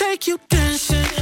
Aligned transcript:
take 0.00 0.26
you 0.26 0.38
dancing. 0.48 1.19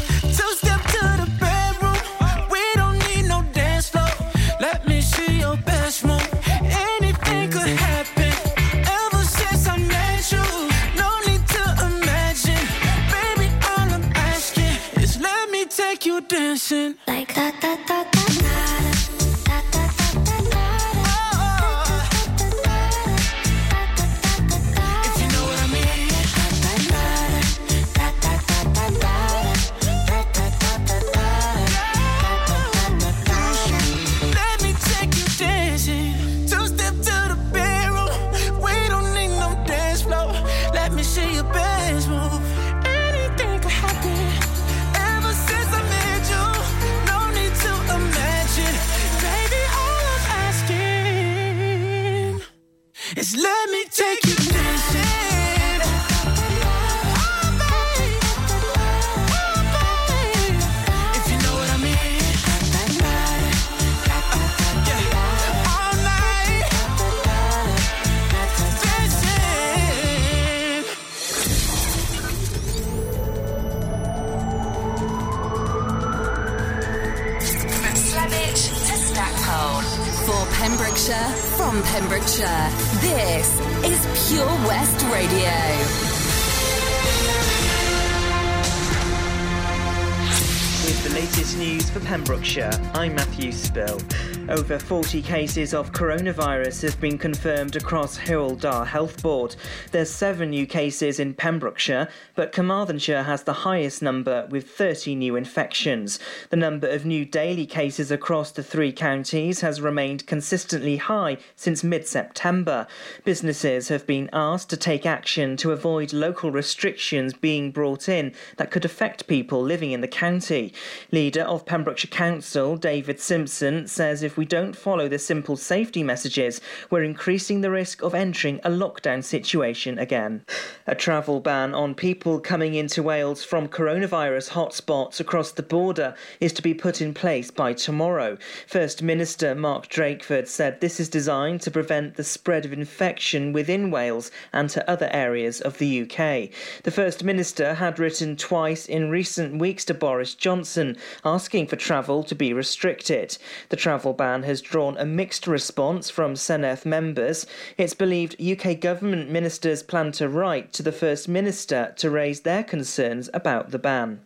40 94.88 95.20
cases 95.20 95.74
of 95.74 95.92
coronavirus 95.92 96.80
have 96.80 96.98
been 96.98 97.18
confirmed 97.18 97.76
across 97.76 98.18
Dda 98.20 98.86
Health 98.86 99.22
Board. 99.22 99.54
There's 99.92 100.08
seven 100.08 100.48
new 100.48 100.66
cases 100.66 101.20
in 101.20 101.34
Pembrokeshire, 101.34 102.08
but 102.34 102.52
Carmarthenshire 102.52 103.24
has 103.24 103.42
the 103.42 103.52
highest 103.52 104.00
number 104.00 104.48
with 104.50 104.70
30 104.70 105.14
new 105.14 105.36
infections. 105.36 106.18
The 106.48 106.56
number 106.56 106.88
of 106.88 107.04
new 107.04 107.26
daily 107.26 107.66
cases 107.66 108.10
across 108.10 108.50
the 108.50 108.62
three 108.62 108.90
counties 108.90 109.60
has 109.60 109.82
remained 109.82 110.26
consistently 110.26 110.96
high 110.96 111.36
since 111.54 111.84
mid-September. 111.84 112.86
Businesses 113.26 113.88
have 113.88 114.06
been 114.06 114.30
asked 114.32 114.70
to 114.70 114.78
take 114.78 115.04
action 115.04 115.58
to 115.58 115.72
avoid 115.72 116.14
local 116.14 116.50
restrictions 116.50 117.34
being 117.34 117.70
brought 117.72 118.08
in 118.08 118.32
that 118.56 118.70
could 118.70 118.86
affect 118.86 119.26
people 119.26 119.62
living 119.62 119.92
in 119.92 120.00
the 120.00 120.08
county. 120.08 120.72
Leader 121.12 121.42
of 121.42 121.66
Pembrokeshire 121.66 122.10
Council, 122.10 122.78
David 122.78 123.20
Simpson, 123.20 123.86
says 123.86 124.22
if 124.22 124.38
we 124.38 124.46
don't 124.46 124.77
follow 124.78 125.08
the 125.08 125.18
simple 125.18 125.56
safety 125.56 126.02
messages, 126.02 126.60
we're 126.90 127.02
increasing 127.02 127.60
the 127.60 127.70
risk 127.70 128.02
of 128.02 128.14
entering 128.14 128.60
a 128.64 128.70
lockdown 128.70 129.22
situation 129.22 129.98
again. 129.98 130.44
A 130.86 130.94
travel 130.94 131.40
ban 131.40 131.74
on 131.74 131.94
people 131.94 132.40
coming 132.40 132.74
into 132.74 133.02
Wales 133.02 133.44
from 133.44 133.68
coronavirus 133.68 134.50
hotspots 134.50 135.20
across 135.20 135.52
the 135.52 135.62
border 135.62 136.14
is 136.40 136.52
to 136.54 136.62
be 136.62 136.72
put 136.74 137.00
in 137.00 137.12
place 137.12 137.50
by 137.50 137.72
tomorrow. 137.72 138.38
First 138.66 139.02
Minister 139.02 139.54
Mark 139.54 139.88
Drakeford 139.88 140.46
said 140.46 140.80
this 140.80 141.00
is 141.00 141.08
designed 141.08 141.60
to 141.62 141.70
prevent 141.70 142.14
the 142.14 142.24
spread 142.24 142.64
of 142.64 142.72
infection 142.72 143.52
within 143.52 143.90
Wales 143.90 144.30
and 144.52 144.70
to 144.70 144.88
other 144.88 145.10
areas 145.12 145.60
of 145.60 145.78
the 145.78 146.02
UK. 146.02 146.50
The 146.84 146.90
First 146.90 147.24
Minister 147.24 147.74
had 147.74 147.98
written 147.98 148.36
twice 148.36 148.86
in 148.86 149.10
recent 149.10 149.58
weeks 149.58 149.84
to 149.86 149.94
Boris 149.94 150.34
Johnson 150.34 150.96
asking 151.24 151.66
for 151.66 151.76
travel 151.76 152.22
to 152.24 152.34
be 152.34 152.52
restricted. 152.52 153.36
The 153.70 153.76
travel 153.76 154.12
ban 154.12 154.42
has 154.44 154.60
drawn 154.68 154.96
a 154.98 155.06
mixed 155.06 155.46
response 155.46 156.10
from 156.10 156.34
Senedd 156.34 156.84
members. 156.84 157.46
It's 157.76 157.94
believed 157.94 158.40
UK 158.40 158.78
government 158.78 159.30
ministers 159.30 159.82
plan 159.82 160.12
to 160.12 160.28
write 160.28 160.72
to 160.74 160.82
the 160.82 160.92
First 160.92 161.28
Minister 161.28 161.94
to 161.96 162.10
raise 162.10 162.40
their 162.40 162.62
concerns 162.62 163.30
about 163.32 163.70
the 163.70 163.78
ban. 163.78 164.20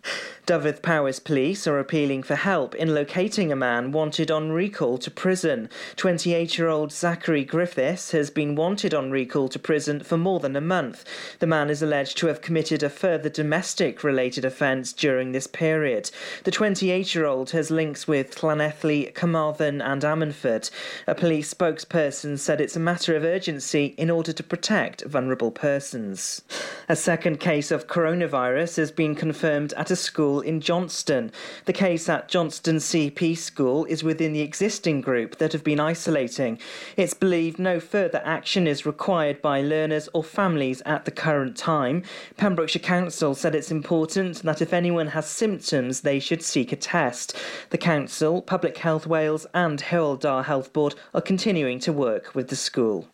Dyfed 0.44 0.82
Powys 0.82 1.20
police 1.20 1.68
are 1.68 1.78
appealing 1.78 2.24
for 2.24 2.34
help 2.34 2.74
in 2.74 2.94
locating 2.94 3.52
a 3.52 3.56
man 3.56 3.92
wanted 3.92 4.28
on 4.28 4.50
recall 4.50 4.98
to 4.98 5.10
prison. 5.10 5.68
28 5.94 6.58
year 6.58 6.68
old 6.68 6.90
Zachary 6.90 7.44
Griffiths 7.44 8.10
has 8.10 8.28
been 8.28 8.56
wanted 8.56 8.92
on 8.92 9.12
recall 9.12 9.48
to 9.48 9.58
prison 9.60 10.00
for 10.00 10.16
more 10.16 10.40
than 10.40 10.56
a 10.56 10.60
month. 10.60 11.04
The 11.38 11.46
man 11.46 11.70
is 11.70 11.80
alleged 11.80 12.18
to 12.18 12.26
have 12.26 12.40
committed 12.40 12.82
a 12.82 12.90
further 12.90 13.28
domestic 13.28 14.02
related 14.02 14.44
offence 14.44 14.92
during 14.92 15.30
this 15.30 15.46
period. 15.46 16.10
The 16.42 16.50
28 16.50 17.14
year 17.14 17.24
old 17.24 17.50
has 17.50 17.70
links 17.70 18.08
with 18.08 18.34
Llanelli, 18.34 19.14
Carmarthen, 19.14 19.80
and 19.80 20.04
Ammanford. 20.32 20.70
A 21.06 21.14
police 21.14 21.52
spokesperson 21.52 22.38
said 22.38 22.60
it's 22.60 22.76
a 22.76 22.80
matter 22.80 23.16
of 23.16 23.24
urgency 23.24 23.94
in 23.98 24.10
order 24.10 24.32
to 24.32 24.42
protect 24.42 25.04
vulnerable 25.04 25.50
persons. 25.50 26.42
A 26.88 26.96
second 26.96 27.38
case 27.40 27.70
of 27.70 27.86
coronavirus 27.86 28.76
has 28.76 28.90
been 28.90 29.14
confirmed 29.14 29.72
at 29.74 29.90
a 29.90 29.96
school 29.96 30.40
in 30.40 30.60
Johnston. 30.60 31.32
The 31.66 31.72
case 31.72 32.08
at 32.08 32.28
Johnston 32.28 32.76
CP 32.76 33.36
School 33.36 33.84
is 33.86 34.02
within 34.02 34.32
the 34.32 34.40
existing 34.40 35.00
group 35.00 35.36
that 35.38 35.52
have 35.52 35.64
been 35.64 35.80
isolating. 35.80 36.58
It's 36.96 37.14
believed 37.14 37.58
no 37.58 37.80
further 37.80 38.22
action 38.24 38.66
is 38.66 38.86
required 38.86 39.42
by 39.42 39.60
learners 39.60 40.08
or 40.12 40.24
families 40.24 40.82
at 40.86 41.04
the 41.04 41.10
current 41.10 41.56
time. 41.56 42.02
Pembrokeshire 42.36 42.82
Council 42.82 43.34
said 43.34 43.54
it's 43.54 43.70
important 43.70 44.42
that 44.42 44.62
if 44.62 44.72
anyone 44.72 45.08
has 45.08 45.26
symptoms, 45.26 46.00
they 46.00 46.18
should 46.18 46.42
seek 46.42 46.72
a 46.72 46.76
test. 46.76 47.36
The 47.70 47.78
Council, 47.78 48.42
Public 48.42 48.78
Health 48.78 49.06
Wales, 49.06 49.46
and 49.54 49.80
Hywel 49.80 50.18
Dda 50.22 50.44
Health 50.44 50.72
Board 50.72 50.94
are 51.12 51.20
continuing 51.20 51.80
to 51.80 51.92
work 51.92 52.34
with 52.34 52.48
the 52.48 52.56
school. 52.56 53.08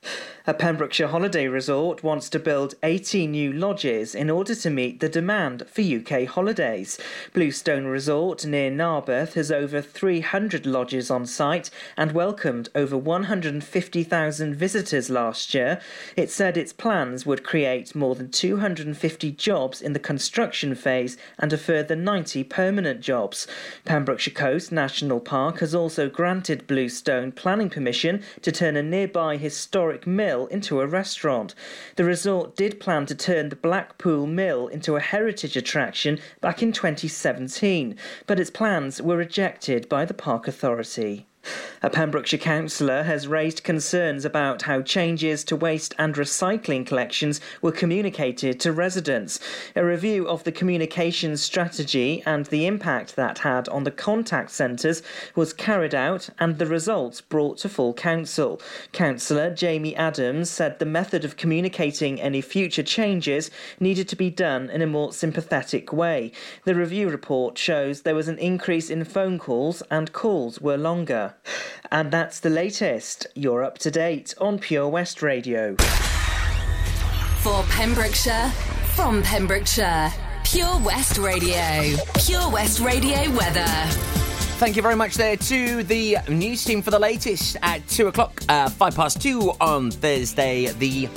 A 0.46 0.54
Pembrokeshire 0.54 1.08
holiday 1.08 1.46
resort 1.46 2.02
wants 2.02 2.30
to 2.30 2.38
build 2.38 2.74
80 2.82 3.26
new 3.26 3.52
lodges 3.52 4.14
in 4.14 4.30
order 4.30 4.54
to 4.54 4.70
meet 4.70 5.00
the 5.00 5.08
demand 5.08 5.64
for 5.68 5.82
UK 5.82 6.26
holidays. 6.26 6.98
Bluestone 7.34 7.84
Resort 7.86 8.46
near 8.46 8.70
Narberth 8.70 9.34
has 9.34 9.52
over 9.52 9.82
300 9.82 10.64
lodges 10.64 11.10
on 11.10 11.26
site 11.26 11.70
and 11.96 12.12
welcomed 12.12 12.68
over 12.74 12.96
150,000 12.96 14.54
visitors 14.54 15.10
last 15.10 15.52
year. 15.52 15.80
It 16.16 16.30
said 16.30 16.56
its 16.56 16.72
plans 16.72 17.26
would 17.26 17.44
create 17.44 17.94
more 17.94 18.14
than 18.14 18.30
250 18.30 19.32
jobs 19.32 19.82
in 19.82 19.92
the 19.92 19.98
construction 19.98 20.74
phase 20.74 21.16
and 21.38 21.52
a 21.52 21.58
further 21.58 21.96
90 21.96 22.44
permanent 22.44 23.00
jobs. 23.00 23.46
Pembrokeshire 23.84 24.34
Coast 24.34 24.72
National 24.72 25.20
Park 25.20 25.60
has 25.60 25.74
also 25.74 26.08
granted 26.08 26.66
Bluestone 26.66 26.97
planning 27.02 27.70
permission 27.70 28.24
to 28.42 28.50
turn 28.50 28.76
a 28.76 28.82
nearby 28.82 29.36
historic 29.36 30.06
mill 30.06 30.46
into 30.48 30.80
a 30.80 30.86
restaurant. 30.86 31.54
The 31.94 32.04
resort 32.04 32.56
did 32.56 32.80
plan 32.80 33.06
to 33.06 33.14
turn 33.14 33.50
the 33.50 33.56
Blackpool 33.56 34.26
Mill 34.26 34.66
into 34.66 34.96
a 34.96 35.00
heritage 35.00 35.56
attraction 35.56 36.18
back 36.40 36.62
in 36.62 36.72
2017, 36.72 37.96
but 38.26 38.40
its 38.40 38.50
plans 38.50 39.00
were 39.00 39.16
rejected 39.16 39.88
by 39.88 40.04
the 40.04 40.14
Park 40.14 40.48
Authority. 40.48 41.27
A 41.80 41.88
Pembrokeshire 41.88 42.40
councillor 42.40 43.04
has 43.04 43.28
raised 43.28 43.62
concerns 43.62 44.24
about 44.24 44.62
how 44.62 44.82
changes 44.82 45.44
to 45.44 45.54
waste 45.54 45.94
and 45.96 46.16
recycling 46.16 46.84
collections 46.84 47.40
were 47.62 47.70
communicated 47.70 48.58
to 48.60 48.72
residents. 48.72 49.38
A 49.76 49.84
review 49.84 50.26
of 50.28 50.42
the 50.42 50.50
communications 50.50 51.40
strategy 51.40 52.20
and 52.26 52.46
the 52.46 52.66
impact 52.66 53.14
that 53.14 53.38
had 53.38 53.68
on 53.68 53.84
the 53.84 53.92
contact 53.92 54.50
centres 54.50 55.02
was 55.36 55.52
carried 55.52 55.94
out 55.94 56.28
and 56.40 56.58
the 56.58 56.66
results 56.66 57.20
brought 57.20 57.58
to 57.58 57.68
full 57.68 57.94
council. 57.94 58.60
Councillor 58.90 59.54
Jamie 59.54 59.94
Adams 59.94 60.50
said 60.50 60.80
the 60.80 60.84
method 60.84 61.24
of 61.24 61.36
communicating 61.36 62.20
any 62.20 62.40
future 62.40 62.82
changes 62.82 63.52
needed 63.78 64.08
to 64.08 64.16
be 64.16 64.30
done 64.30 64.68
in 64.68 64.82
a 64.82 64.86
more 64.86 65.12
sympathetic 65.12 65.92
way. 65.92 66.32
The 66.64 66.74
review 66.74 67.08
report 67.08 67.56
shows 67.56 68.02
there 68.02 68.16
was 68.16 68.26
an 68.26 68.38
increase 68.38 68.90
in 68.90 69.04
phone 69.04 69.38
calls 69.38 69.80
and 69.92 70.12
calls 70.12 70.60
were 70.60 70.76
longer. 70.76 71.27
And 71.90 72.10
that's 72.10 72.40
the 72.40 72.50
latest. 72.50 73.26
You're 73.34 73.62
up 73.62 73.78
to 73.78 73.90
date 73.90 74.34
on 74.40 74.58
Pure 74.58 74.88
West 74.88 75.22
Radio. 75.22 75.76
For 77.42 77.62
Pembrokeshire, 77.70 78.50
from 78.94 79.22
Pembrokeshire, 79.22 80.12
Pure 80.44 80.80
West 80.80 81.18
Radio. 81.18 81.96
Pure 82.24 82.50
West 82.50 82.80
Radio 82.80 83.30
weather. 83.36 83.66
Thank 84.58 84.74
you 84.74 84.82
very 84.82 84.96
much 84.96 85.14
there 85.14 85.36
to 85.36 85.82
the 85.84 86.16
news 86.28 86.64
team 86.64 86.82
for 86.82 86.90
the 86.90 86.98
latest 86.98 87.56
at 87.62 87.86
2 87.88 88.08
o'clock, 88.08 88.42
uh, 88.48 88.68
5 88.68 88.96
past 88.96 89.22
2 89.22 89.52
on 89.60 89.90
Thursday, 89.90 90.66
the 90.66 91.08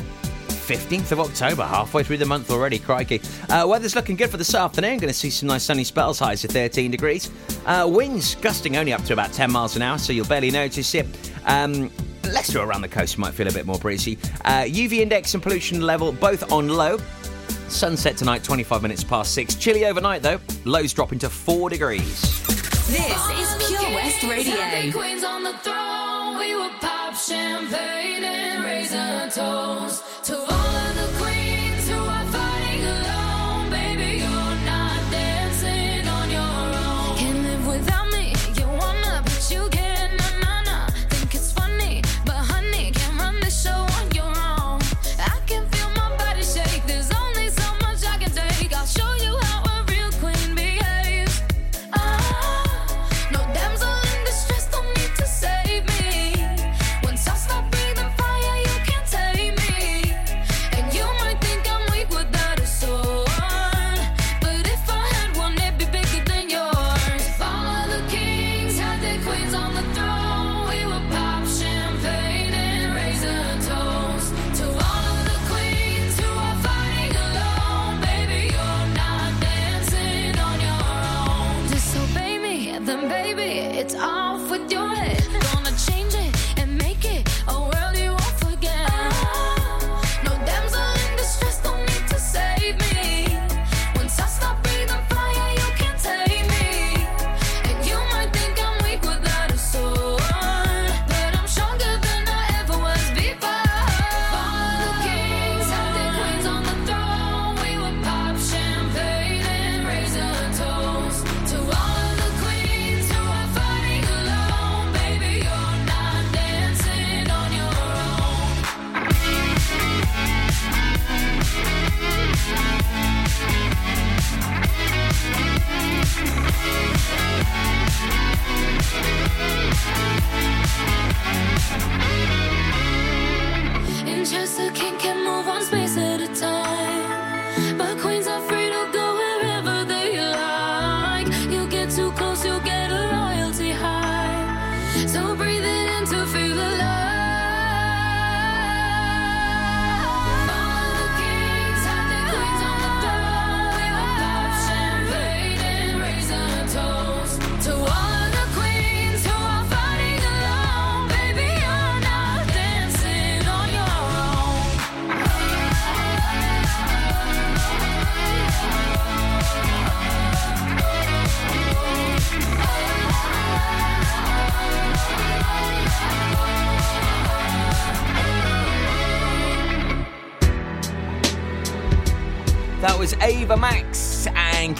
15th 0.62 1.12
of 1.12 1.20
October, 1.20 1.64
halfway 1.64 2.04
through 2.04 2.18
the 2.18 2.26
month 2.26 2.52
already, 2.52 2.80
crikey. 2.80 3.22
Uh, 3.50 3.66
weather's 3.68 3.96
looking 3.96 4.16
good 4.16 4.30
for 4.30 4.38
this 4.38 4.54
afternoon, 4.54 4.98
going 5.00 5.12
to 5.12 5.14
see 5.14 5.30
some 5.30 5.48
nice 5.48 5.64
sunny 5.64 5.84
spells, 5.84 6.20
highs 6.20 6.42
to 6.42 6.48
13 6.48 6.92
degrees. 6.92 7.30
Uh, 7.66 7.88
winds 7.92 8.36
gusting 8.36 8.78
only 8.78 8.94
up 8.94 9.04
to 9.04 9.14
about 9.14 9.34
10 9.34 9.52
miles 9.52 9.76
an 9.76 9.82
hour, 9.82 9.98
so 9.98 10.14
you'll 10.14 10.26
barely 10.26 10.52
notice 10.52 10.94
it. 10.96 11.06
Um, 11.46 11.92
Leicester 12.26 12.60
around 12.60 12.82
the 12.82 12.88
coast 12.88 13.18
might 13.18 13.34
feel 13.34 13.48
a 13.48 13.52
bit 13.52 13.66
more 13.66 13.80
breezy. 13.80 14.18
Uh, 14.46 14.64
UV 14.64 15.00
index 15.00 15.34
and 15.34 15.44
pollution 15.44 15.82
level 15.82 16.12
both 16.12 16.52
on 16.52 16.70
low. 16.70 16.98
Sunset 17.68 18.18
tonight, 18.18 18.44
25 18.44 18.82
minutes 18.82 19.04
past 19.04 19.34
6. 19.34 19.56
Chilly 19.56 19.86
overnight 19.86 20.22
though, 20.22 20.40
lows 20.66 20.94
dropping 20.94 21.20
to 21.20 21.30
4 21.30 21.70
degrees. 21.70 22.22
This 22.88 23.30
is 23.30 23.68
Pure 23.68 23.92
West 23.92 24.24
Radio. 24.24 24.92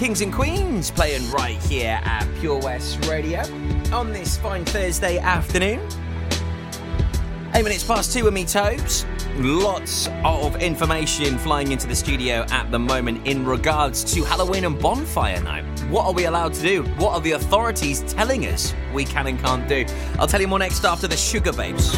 Kings 0.02 0.20
and 0.20 0.32
Queens 0.32 0.90
playing 0.90 1.30
right 1.30 1.62
here 1.62 2.00
at 2.02 2.26
Pure 2.40 2.58
West 2.62 3.06
Radio 3.06 3.38
on 3.92 4.12
this 4.12 4.36
fine 4.36 4.64
Thursday 4.64 5.18
afternoon. 5.18 5.78
Eight 7.54 7.62
minutes 7.62 7.84
past 7.84 8.12
two 8.12 8.24
with 8.24 8.34
me, 8.34 8.44
Tobes. 8.44 9.06
Lots 9.36 10.08
of 10.24 10.60
information 10.60 11.38
flying 11.38 11.70
into 11.70 11.86
the 11.86 11.94
studio 11.94 12.44
at 12.50 12.68
the 12.72 12.80
moment 12.80 13.24
in 13.28 13.46
regards 13.46 14.02
to 14.12 14.24
Halloween 14.24 14.64
and 14.64 14.76
bonfire 14.76 15.40
night. 15.40 15.62
What 15.88 16.06
are 16.06 16.12
we 16.12 16.24
allowed 16.24 16.54
to 16.54 16.62
do? 16.62 16.82
What 16.96 17.12
are 17.12 17.20
the 17.20 17.32
authorities 17.32 18.02
telling 18.12 18.46
us 18.46 18.74
we 18.92 19.04
can 19.04 19.28
and 19.28 19.38
can't 19.38 19.68
do? 19.68 19.86
I'll 20.18 20.26
tell 20.26 20.40
you 20.40 20.48
more 20.48 20.58
next 20.58 20.84
after 20.84 21.06
the 21.06 21.14
Sugababes. 21.14 21.94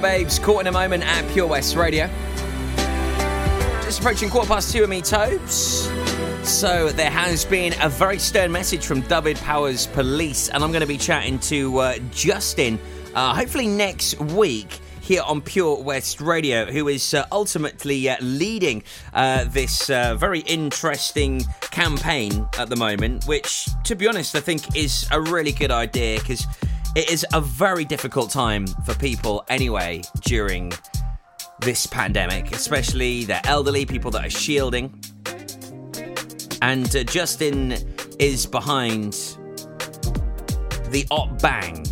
Sugababes, 0.00 0.42
caught 0.42 0.62
in 0.62 0.66
a 0.66 0.72
moment 0.72 1.04
at 1.04 1.30
Pure 1.32 1.48
West 1.48 1.76
Radio. 1.76 2.08
Just 3.82 4.00
approaching 4.00 4.30
quarter 4.30 4.48
past 4.48 4.72
two 4.72 4.82
of 4.82 4.88
me, 4.88 5.02
Tobes. 5.02 5.90
So 6.42 6.88
there 6.88 7.10
has 7.10 7.44
been 7.44 7.74
a 7.82 7.88
very 7.90 8.18
stern 8.18 8.50
message 8.50 8.86
from 8.86 9.02
Dyfed-Powys 9.02 9.88
Police, 9.88 10.48
and 10.48 10.64
I'm 10.64 10.70
going 10.70 10.80
to 10.80 10.86
be 10.86 10.96
chatting 10.96 11.38
to 11.40 11.78
uh, 11.78 11.98
Justin, 12.12 12.78
uh, 13.14 13.34
hopefully 13.34 13.66
next 13.66 14.18
week 14.20 14.80
here 15.02 15.22
on 15.26 15.42
Pure 15.42 15.82
West 15.82 16.20
Radio, 16.22 16.64
who 16.64 16.88
is 16.88 17.12
uh, 17.12 17.26
ultimately 17.30 18.08
uh, 18.08 18.16
leading 18.22 18.82
uh, 19.12 19.44
this 19.48 19.90
uh, 19.90 20.14
very 20.14 20.40
interesting 20.40 21.44
campaign 21.70 22.48
at 22.58 22.70
the 22.70 22.76
moment, 22.76 23.26
which, 23.26 23.68
to 23.84 23.94
be 23.94 24.08
honest, 24.08 24.34
I 24.34 24.40
think 24.40 24.74
is 24.74 25.06
a 25.10 25.20
really 25.20 25.52
good 25.52 25.70
idea 25.70 26.20
because 26.20 26.46
it 26.96 27.10
is 27.10 27.24
a 27.32 27.40
very 27.40 27.84
difficult 27.84 28.30
time 28.30 28.66
for 28.84 28.94
people 28.94 29.44
anyway 29.48 30.02
during 30.22 30.72
this 31.60 31.86
pandemic, 31.86 32.52
especially 32.52 33.24
the 33.24 33.46
elderly, 33.46 33.86
people 33.86 34.10
that 34.10 34.26
are 34.26 34.30
shielding. 34.30 34.92
And 36.62 36.94
uh, 36.96 37.04
Justin 37.04 37.76
is 38.18 38.44
behind 38.44 39.12
the 40.88 41.06
Op 41.10 41.40
Bang. 41.40 41.86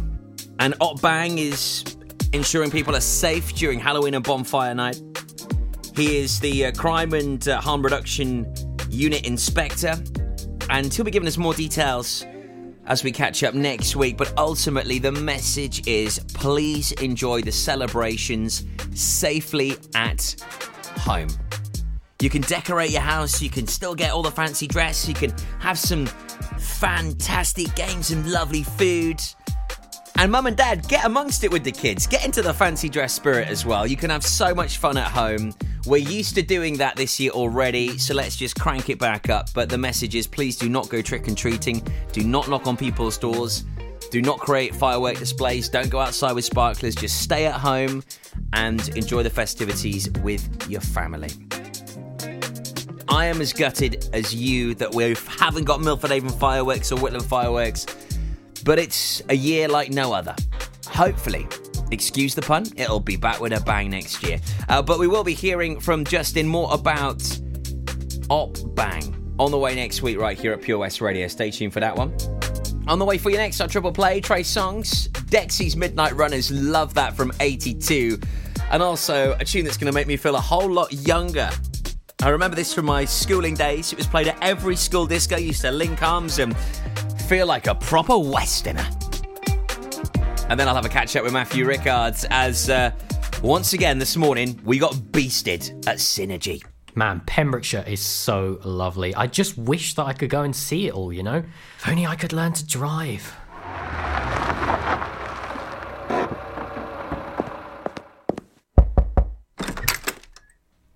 And 0.58 0.74
Op 0.80 1.00
Bang 1.00 1.38
is 1.38 1.84
ensuring 2.32 2.70
people 2.70 2.96
are 2.96 3.00
safe 3.00 3.54
during 3.54 3.78
Halloween 3.78 4.14
and 4.14 4.24
bonfire 4.24 4.74
night. 4.74 5.00
He 5.94 6.18
is 6.18 6.40
the 6.40 6.66
uh, 6.66 6.72
crime 6.72 7.14
and 7.14 7.46
uh, 7.48 7.60
harm 7.60 7.82
reduction 7.82 8.52
unit 8.90 9.26
inspector, 9.26 9.94
and 10.70 10.92
he'll 10.92 11.04
be 11.04 11.10
giving 11.10 11.28
us 11.28 11.36
more 11.36 11.54
details 11.54 12.24
as 12.88 13.04
we 13.04 13.12
catch 13.12 13.44
up 13.44 13.54
next 13.54 13.94
week. 13.94 14.16
But 14.16 14.32
ultimately, 14.36 14.98
the 14.98 15.12
message 15.12 15.86
is 15.86 16.18
please 16.34 16.92
enjoy 16.92 17.42
the 17.42 17.52
celebrations 17.52 18.64
safely 18.94 19.76
at 19.94 20.34
home. 20.96 21.28
You 22.20 22.30
can 22.30 22.42
decorate 22.42 22.90
your 22.90 23.02
house, 23.02 23.40
you 23.40 23.48
can 23.48 23.68
still 23.68 23.94
get 23.94 24.10
all 24.10 24.22
the 24.22 24.30
fancy 24.32 24.66
dress, 24.66 25.06
you 25.06 25.14
can 25.14 25.32
have 25.60 25.78
some 25.78 26.06
fantastic 26.58 27.72
games 27.76 28.10
and 28.10 28.28
lovely 28.28 28.64
food. 28.64 29.20
And 30.18 30.32
mum 30.32 30.46
and 30.46 30.56
dad, 30.56 30.88
get 30.88 31.04
amongst 31.04 31.44
it 31.44 31.52
with 31.52 31.62
the 31.62 31.70
kids. 31.70 32.08
Get 32.08 32.24
into 32.24 32.42
the 32.42 32.52
fancy 32.52 32.88
dress 32.88 33.14
spirit 33.14 33.46
as 33.46 33.64
well. 33.64 33.86
You 33.86 33.96
can 33.96 34.10
have 34.10 34.24
so 34.24 34.52
much 34.52 34.78
fun 34.78 34.96
at 34.96 35.06
home. 35.06 35.54
We're 35.86 35.98
used 35.98 36.34
to 36.34 36.42
doing 36.42 36.76
that 36.78 36.96
this 36.96 37.20
year 37.20 37.30
already, 37.30 37.98
so 37.98 38.14
let's 38.14 38.34
just 38.34 38.58
crank 38.58 38.90
it 38.90 38.98
back 38.98 39.30
up. 39.30 39.48
But 39.54 39.68
the 39.68 39.78
message 39.78 40.16
is 40.16 40.26
please 40.26 40.56
do 40.56 40.68
not 40.68 40.88
go 40.88 41.00
trick 41.02 41.28
and 41.28 41.38
treating, 41.38 41.86
do 42.10 42.24
not 42.24 42.48
knock 42.48 42.66
on 42.66 42.76
people's 42.76 43.16
doors, 43.16 43.64
do 44.10 44.20
not 44.20 44.40
create 44.40 44.74
firework 44.74 45.18
displays, 45.18 45.68
don't 45.68 45.88
go 45.88 46.00
outside 46.00 46.32
with 46.32 46.44
sparklers, 46.44 46.96
just 46.96 47.22
stay 47.22 47.46
at 47.46 47.54
home 47.54 48.02
and 48.54 48.88
enjoy 48.96 49.22
the 49.22 49.30
festivities 49.30 50.10
with 50.24 50.68
your 50.68 50.80
family. 50.80 51.30
I 53.08 53.26
am 53.26 53.40
as 53.40 53.52
gutted 53.52 54.08
as 54.12 54.34
you 54.34 54.74
that 54.74 54.92
we 54.92 55.14
haven't 55.38 55.64
got 55.64 55.80
Milford 55.80 56.10
Haven 56.10 56.28
fireworks 56.28 56.90
or 56.90 56.96
Whitland 56.96 57.22
fireworks, 57.22 57.86
but 58.64 58.78
it's 58.78 59.22
a 59.28 59.34
year 59.34 59.68
like 59.68 59.90
no 59.90 60.12
other. 60.12 60.34
Hopefully, 60.86 61.46
excuse 61.90 62.34
the 62.34 62.42
pun, 62.42 62.64
it'll 62.76 63.00
be 63.00 63.16
back 63.16 63.40
with 63.40 63.52
a 63.52 63.60
bang 63.60 63.90
next 63.90 64.22
year. 64.22 64.40
Uh, 64.68 64.82
but 64.82 64.98
we 64.98 65.06
will 65.06 65.24
be 65.24 65.34
hearing 65.34 65.80
from 65.80 66.04
Justin 66.04 66.46
more 66.46 66.72
about 66.72 67.22
Op 68.30 68.56
Bang 68.74 69.34
on 69.38 69.50
the 69.50 69.58
way 69.58 69.74
next 69.74 70.02
week, 70.02 70.18
right 70.18 70.38
here 70.38 70.52
at 70.52 70.62
Pure 70.62 70.78
West 70.78 71.00
Radio. 71.00 71.28
Stay 71.28 71.50
tuned 71.50 71.72
for 71.72 71.80
that 71.80 71.96
one. 71.96 72.14
On 72.88 72.98
the 72.98 73.04
way 73.04 73.18
for 73.18 73.30
your 73.30 73.38
next 73.38 73.60
our 73.60 73.68
triple 73.68 73.92
play, 73.92 74.20
Trey 74.20 74.42
Songz, 74.42 75.08
Dexy's 75.28 75.76
Midnight 75.76 76.16
Runners, 76.16 76.50
love 76.50 76.94
that 76.94 77.14
from 77.14 77.32
82. 77.38 78.18
And 78.70 78.82
also 78.82 79.36
a 79.38 79.44
tune 79.44 79.64
that's 79.64 79.76
going 79.76 79.86
to 79.86 79.92
make 79.92 80.06
me 80.06 80.16
feel 80.16 80.36
a 80.36 80.40
whole 80.40 80.70
lot 80.70 80.92
younger. 80.92 81.50
I 82.20 82.30
remember 82.30 82.56
this 82.56 82.74
from 82.74 82.86
my 82.86 83.04
schooling 83.04 83.54
days. 83.54 83.92
It 83.92 83.98
was 83.98 84.06
played 84.06 84.26
at 84.26 84.36
every 84.42 84.74
school 84.74 85.06
disco. 85.06 85.36
Used 85.36 85.60
to 85.60 85.70
link 85.70 86.02
arms 86.02 86.38
and 86.38 86.56
feel 87.28 87.46
like 87.46 87.66
a 87.66 87.74
proper 87.74 88.16
Westerner. 88.16 88.88
And 90.48 90.58
then 90.58 90.66
I'll 90.66 90.74
have 90.74 90.86
a 90.86 90.88
catch 90.88 91.14
up 91.14 91.24
with 91.24 91.34
Matthew 91.34 91.66
Rickards 91.66 92.24
as 92.30 92.70
uh, 92.70 92.90
once 93.42 93.74
again 93.74 93.98
this 93.98 94.16
morning 94.16 94.58
we 94.64 94.78
got 94.78 94.94
beasted 94.94 95.86
at 95.86 95.98
Synergy. 95.98 96.64
Man, 96.94 97.20
Pembrokeshire 97.26 97.84
is 97.86 98.00
so 98.00 98.58
lovely. 98.64 99.14
I 99.14 99.26
just 99.26 99.58
wish 99.58 99.92
that 99.96 100.04
I 100.04 100.14
could 100.14 100.30
go 100.30 100.40
and 100.40 100.56
see 100.56 100.86
it 100.86 100.94
all, 100.94 101.12
you 101.12 101.22
know? 101.22 101.44
If 101.76 101.86
only 101.86 102.06
I 102.06 102.16
could 102.16 102.32
learn 102.32 102.54
to 102.54 102.66
drive. 102.66 103.30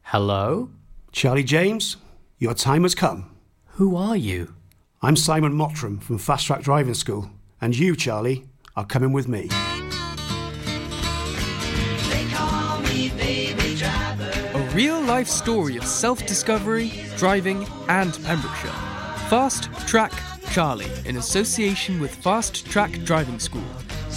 Hello? 0.05 0.71
Charlie 1.13 1.45
James, 1.45 1.99
your 2.39 2.55
time 2.55 2.85
has 2.85 2.95
come. 2.95 3.37
Who 3.73 3.97
are 3.97 4.17
you? 4.17 4.55
I'm 5.05 5.17
Simon 5.17 5.53
Mottram 5.53 6.01
from 6.01 6.17
Fast 6.17 6.47
Track 6.47 6.63
Driving 6.63 6.95
School, 6.95 7.29
and 7.61 7.77
you, 7.77 7.97
Charlie, 7.97 8.45
are 8.77 8.87
coming 8.87 9.13
with 9.13 9.27
me. 9.27 9.49
A 14.55 14.71
real 14.73 15.01
life 15.01 15.27
story 15.27 15.77
of 15.77 15.85
self 15.85 16.25
discovery, 16.25 16.93
driving, 17.17 17.67
and 17.89 18.17
Pembrokeshire. 18.23 18.71
Fast 19.29 19.65
Track 19.89 20.13
Charlie 20.53 20.93
in 21.05 21.17
association 21.17 22.01
with 22.01 22.15
Fast 22.15 22.65
Track 22.67 22.93
Driving 23.03 23.41
School. 23.41 23.65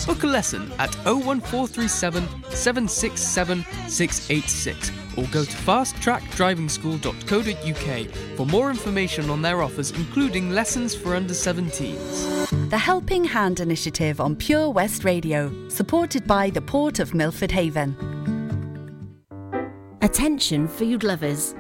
Book 0.04 0.24
a 0.24 0.28
lesson 0.28 0.72
at 0.80 0.94
01437 1.06 2.28
767 2.50 3.64
686 3.88 4.92
or 5.18 5.26
go 5.28 5.46
to 5.46 5.58
fasttrackdrivingschool.co.uk 5.58 8.38
for 8.38 8.46
more 8.46 8.70
information 8.70 9.30
on 9.30 9.42
their 9.42 9.62
offers, 9.62 9.92
including 9.92 10.52
lessons 10.52 10.94
for 10.96 11.16
under 11.16 11.34
17s. 11.34 12.70
The 12.70 12.78
Helping 12.78 13.24
Hand 13.24 13.62
initiative 13.62 14.20
on 14.20 14.36
Pure 14.36 14.72
West 14.72 15.06
Radio, 15.06 15.70
supported 15.70 16.28
by 16.28 16.50
the 16.50 16.62
Port 16.62 17.00
of 17.00 17.14
Milford 17.14 17.52
Haven. 17.52 17.96
Attention, 20.02 20.68
food 20.68 21.04
lovers. 21.04 21.56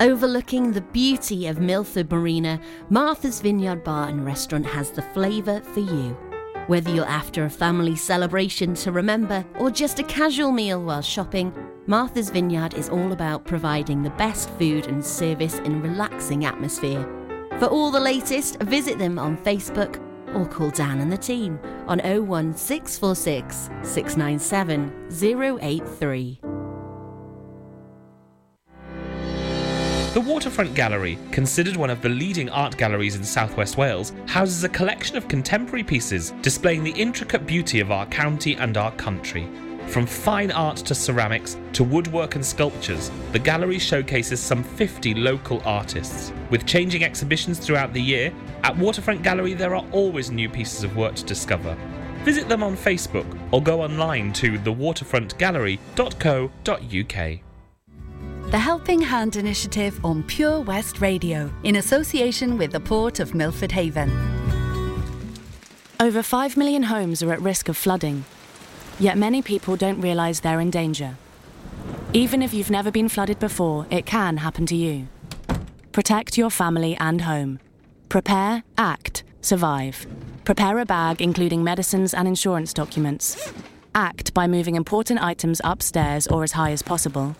Overlooking 0.00 0.72
the 0.72 0.80
beauty 0.80 1.46
of 1.46 1.60
Milford 1.60 2.10
Marina, 2.10 2.60
Martha's 2.90 3.40
Vineyard 3.40 3.84
Bar 3.84 4.08
and 4.08 4.26
Restaurant 4.26 4.66
has 4.66 4.90
the 4.90 5.02
flavour 5.02 5.60
for 5.60 5.78
you. 5.80 6.16
Whether 6.66 6.94
you're 6.94 7.04
after 7.04 7.44
a 7.44 7.50
family 7.50 7.94
celebration 7.94 8.72
to 8.76 8.90
remember 8.90 9.44
or 9.58 9.70
just 9.70 9.98
a 9.98 10.02
casual 10.04 10.50
meal 10.50 10.82
while 10.82 11.02
shopping, 11.02 11.52
Martha's 11.86 12.30
Vineyard 12.30 12.72
is 12.72 12.88
all 12.88 13.12
about 13.12 13.44
providing 13.44 14.02
the 14.02 14.08
best 14.10 14.48
food 14.52 14.86
and 14.86 15.04
service 15.04 15.58
in 15.58 15.74
a 15.74 15.80
relaxing 15.80 16.46
atmosphere. 16.46 17.02
For 17.58 17.66
all 17.66 17.90
the 17.90 18.00
latest, 18.00 18.62
visit 18.62 18.98
them 18.98 19.18
on 19.18 19.36
Facebook 19.36 20.00
or 20.34 20.46
call 20.46 20.70
Dan 20.70 21.00
and 21.00 21.12
the 21.12 21.18
team 21.18 21.60
on 21.86 21.98
01646 21.98 23.68
697 23.82 25.60
083. 25.60 26.53
The 30.14 30.20
Waterfront 30.20 30.74
Gallery, 30.76 31.18
considered 31.32 31.74
one 31.74 31.90
of 31.90 32.00
the 32.00 32.08
leading 32.08 32.48
art 32.48 32.76
galleries 32.76 33.16
in 33.16 33.24
southwest 33.24 33.76
Wales, 33.76 34.12
houses 34.26 34.62
a 34.62 34.68
collection 34.68 35.16
of 35.16 35.26
contemporary 35.26 35.82
pieces 35.82 36.32
displaying 36.40 36.84
the 36.84 36.92
intricate 36.92 37.48
beauty 37.48 37.80
of 37.80 37.90
our 37.90 38.06
county 38.06 38.54
and 38.54 38.76
our 38.76 38.92
country. 38.92 39.48
From 39.88 40.06
fine 40.06 40.52
art 40.52 40.76
to 40.76 40.94
ceramics 40.94 41.56
to 41.72 41.82
woodwork 41.82 42.36
and 42.36 42.46
sculptures, 42.46 43.10
the 43.32 43.40
gallery 43.40 43.80
showcases 43.80 44.38
some 44.38 44.62
50 44.62 45.14
local 45.14 45.60
artists. 45.64 46.32
With 46.48 46.64
changing 46.64 47.02
exhibitions 47.02 47.58
throughout 47.58 47.92
the 47.92 48.00
year, 48.00 48.32
at 48.62 48.78
Waterfront 48.78 49.24
Gallery 49.24 49.54
there 49.54 49.74
are 49.74 49.84
always 49.90 50.30
new 50.30 50.48
pieces 50.48 50.84
of 50.84 50.96
work 50.96 51.16
to 51.16 51.24
discover. 51.24 51.76
Visit 52.22 52.48
them 52.48 52.62
on 52.62 52.76
Facebook 52.76 53.26
or 53.50 53.60
go 53.60 53.82
online 53.82 54.32
to 54.34 54.60
thewaterfrontgallery.co.uk. 54.60 57.43
The 58.54 58.60
Helping 58.60 59.00
Hand 59.00 59.34
initiative 59.34 59.98
on 60.04 60.22
Pure 60.22 60.60
West 60.60 61.00
Radio, 61.00 61.52
in 61.64 61.74
association 61.74 62.56
with 62.56 62.70
the 62.70 62.78
Port 62.78 63.18
of 63.18 63.34
Milford 63.34 63.72
Haven. 63.72 64.08
Over 65.98 66.22
5 66.22 66.56
million 66.56 66.84
homes 66.84 67.20
are 67.20 67.32
at 67.32 67.42
risk 67.42 67.68
of 67.68 67.76
flooding, 67.76 68.24
yet 69.00 69.18
many 69.18 69.42
people 69.42 69.74
don't 69.74 70.00
realise 70.00 70.38
they're 70.38 70.60
in 70.60 70.70
danger. 70.70 71.16
Even 72.12 72.42
if 72.42 72.54
you've 72.54 72.70
never 72.70 72.92
been 72.92 73.08
flooded 73.08 73.40
before, 73.40 73.88
it 73.90 74.06
can 74.06 74.36
happen 74.36 74.66
to 74.66 74.76
you. 74.76 75.08
Protect 75.90 76.38
your 76.38 76.48
family 76.48 76.96
and 77.00 77.22
home. 77.22 77.58
Prepare, 78.08 78.62
act, 78.78 79.24
survive. 79.40 80.06
Prepare 80.44 80.78
a 80.78 80.86
bag 80.86 81.20
including 81.20 81.64
medicines 81.64 82.14
and 82.14 82.28
insurance 82.28 82.72
documents. 82.72 83.52
Act 83.96 84.32
by 84.32 84.46
moving 84.46 84.76
important 84.76 85.20
items 85.20 85.60
upstairs 85.64 86.28
or 86.28 86.44
as 86.44 86.52
high 86.52 86.70
as 86.70 86.82
possible. 86.82 87.34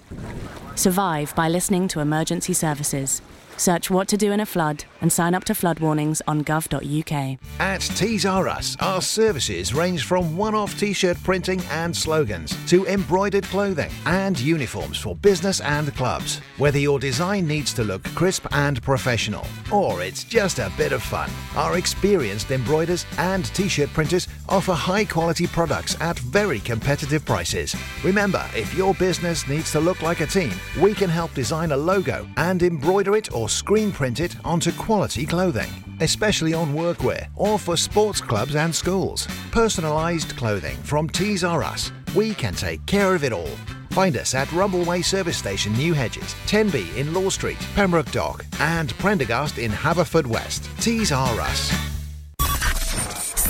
Survive 0.76 1.34
by 1.36 1.48
listening 1.48 1.86
to 1.88 2.00
emergency 2.00 2.52
services. 2.52 3.22
Search 3.56 3.90
what 3.90 4.08
to 4.08 4.16
do 4.16 4.32
in 4.32 4.40
a 4.40 4.46
flood 4.46 4.84
and 5.00 5.12
sign 5.12 5.34
up 5.34 5.44
to 5.44 5.54
flood 5.54 5.78
warnings 5.80 6.20
on 6.26 6.42
gov.uk. 6.42 7.38
At 7.60 7.80
Tees 7.80 8.26
R 8.26 8.48
Us, 8.48 8.76
our 8.80 9.00
services 9.00 9.74
range 9.74 10.04
from 10.04 10.36
one 10.36 10.54
off 10.54 10.78
t 10.78 10.92
shirt 10.92 11.22
printing 11.22 11.60
and 11.70 11.96
slogans 11.96 12.56
to 12.68 12.86
embroidered 12.86 13.44
clothing 13.44 13.90
and 14.06 14.38
uniforms 14.40 14.98
for 14.98 15.14
business 15.14 15.60
and 15.60 15.94
clubs. 15.94 16.40
Whether 16.58 16.78
your 16.78 16.98
design 16.98 17.46
needs 17.46 17.72
to 17.74 17.84
look 17.84 18.02
crisp 18.14 18.46
and 18.52 18.82
professional, 18.82 19.46
or 19.70 20.02
it's 20.02 20.24
just 20.24 20.58
a 20.58 20.72
bit 20.76 20.92
of 20.92 21.02
fun, 21.02 21.30
our 21.56 21.78
experienced 21.78 22.50
embroiders 22.50 23.06
and 23.18 23.44
t 23.54 23.68
shirt 23.68 23.90
printers 23.90 24.28
offer 24.48 24.72
high 24.72 25.04
quality 25.04 25.46
products 25.46 26.00
at 26.00 26.18
very 26.18 26.60
competitive 26.60 27.24
prices. 27.24 27.74
Remember, 28.02 28.44
if 28.54 28.74
your 28.74 28.94
business 28.94 29.46
needs 29.48 29.70
to 29.72 29.80
look 29.80 30.02
like 30.02 30.20
a 30.20 30.26
team, 30.26 30.52
we 30.80 30.94
can 30.94 31.10
help 31.10 31.32
design 31.34 31.72
a 31.72 31.76
logo 31.76 32.26
and 32.36 32.62
embroider 32.62 33.16
it 33.16 33.32
or 33.34 33.43
screen 33.48 33.92
print 33.92 34.20
it 34.20 34.36
onto 34.44 34.72
quality 34.72 35.26
clothing, 35.26 35.70
especially 36.00 36.54
on 36.54 36.74
workwear 36.74 37.28
or 37.36 37.58
for 37.58 37.76
sports 37.76 38.20
clubs 38.20 38.56
and 38.56 38.74
schools. 38.74 39.26
Personalised 39.50 40.36
clothing 40.36 40.76
from 40.78 41.08
Tees 41.08 41.44
R 41.44 41.62
Us. 41.62 41.92
We 42.14 42.34
can 42.34 42.54
take 42.54 42.84
care 42.86 43.14
of 43.14 43.24
it 43.24 43.32
all. 43.32 43.56
Find 43.90 44.16
us 44.16 44.34
at 44.34 44.48
Rumbleway 44.48 45.04
Service 45.04 45.36
Station, 45.36 45.72
New 45.74 45.94
Hedges, 45.94 46.34
10B 46.46 46.96
in 46.96 47.14
Law 47.14 47.28
Street, 47.28 47.58
Pembroke 47.76 48.10
Dock, 48.10 48.44
and 48.58 48.92
Prendergast 48.98 49.58
in 49.58 49.70
Haverfordwest. 49.70 50.68
Tees 50.80 51.12
R 51.12 51.40
Us. 51.40 51.72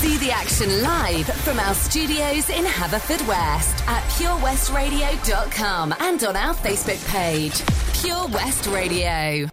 See 0.05 0.19
the 0.19 0.31
action 0.31 0.83
live 0.83 1.27
from 1.27 1.59
our 1.59 1.73
studios 1.73 2.51
in 2.51 2.67
Haverfordwest 2.67 3.87
at 3.89 4.03
purewestradio.com 4.11 5.95
and 5.99 6.23
on 6.25 6.37
our 6.37 6.55
Facebook 6.55 7.03
page. 7.11 7.63
Pure 8.03 8.29
West 8.29 8.67
Radio. 8.67 9.49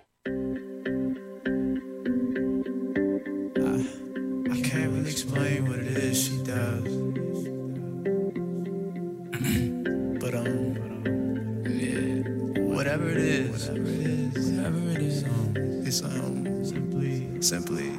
Simply, 17.51 17.91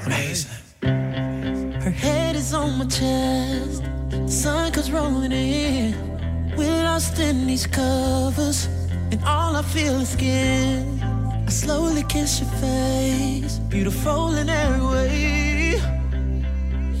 simply 0.00 0.06
amazing. 0.06 0.50
Her 1.84 1.90
head 1.90 2.34
is 2.36 2.54
on 2.54 2.78
my 2.78 2.86
chest. 2.86 3.82
The 4.08 4.26
sun 4.26 4.72
comes 4.72 4.90
rolling 4.90 5.30
in. 5.30 5.94
We're 6.56 6.84
lost 6.84 7.18
in 7.18 7.46
these 7.46 7.66
covers, 7.66 8.66
and 9.12 9.22
all 9.26 9.56
I 9.56 9.62
feel 9.74 10.00
is 10.00 10.08
skin. 10.08 11.02
I 11.02 11.50
slowly 11.50 12.02
kiss 12.04 12.40
your 12.40 12.50
face, 12.62 13.58
beautiful 13.68 14.34
in 14.36 14.48
every 14.48 14.84
way. 14.94 15.82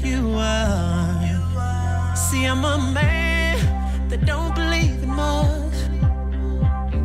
You 0.04 0.20
are. 0.36 2.16
See, 2.16 2.44
I'm 2.44 2.64
a 2.66 2.76
man 2.92 4.10
that 4.10 4.26
don't 4.26 4.54
believe 4.54 5.02
in 5.02 5.08
much, 5.08 5.78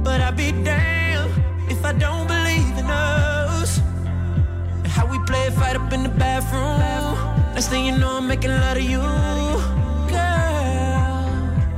but 0.04 0.20
I'd 0.20 0.36
be 0.36 0.52
damned 0.52 1.32
if 1.72 1.86
I 1.86 1.94
don't 1.94 2.28
believe 2.28 2.78
in 2.78 2.88
us. 2.88 3.33
Play 5.34 5.50
fight 5.50 5.76
up 5.76 5.92
in 5.92 6.04
the 6.04 6.10
bathroom. 6.10 6.78
Next 7.56 7.70
thing 7.70 7.88
you 7.88 7.98
know, 7.98 8.18
I'm 8.18 8.28
making 8.28 8.52
love 8.52 8.76
to 8.76 8.84
you. 8.84 9.02
Girl, 10.14 11.26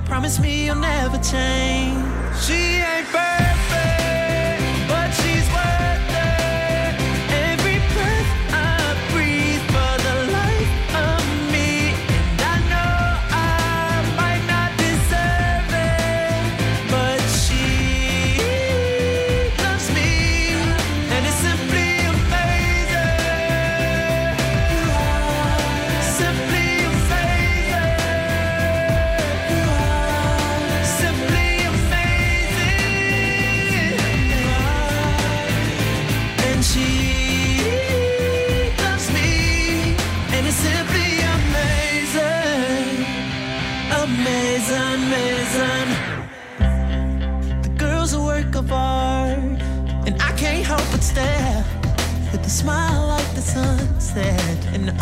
promise 0.04 0.42
me 0.42 0.66
you'll 0.66 0.76
never 0.76 1.18
change. 1.20 1.96
She 2.44 2.60
ain't 2.84 3.08
perfect, 3.08 3.35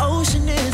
ocean 0.00 0.48
is 0.48 0.73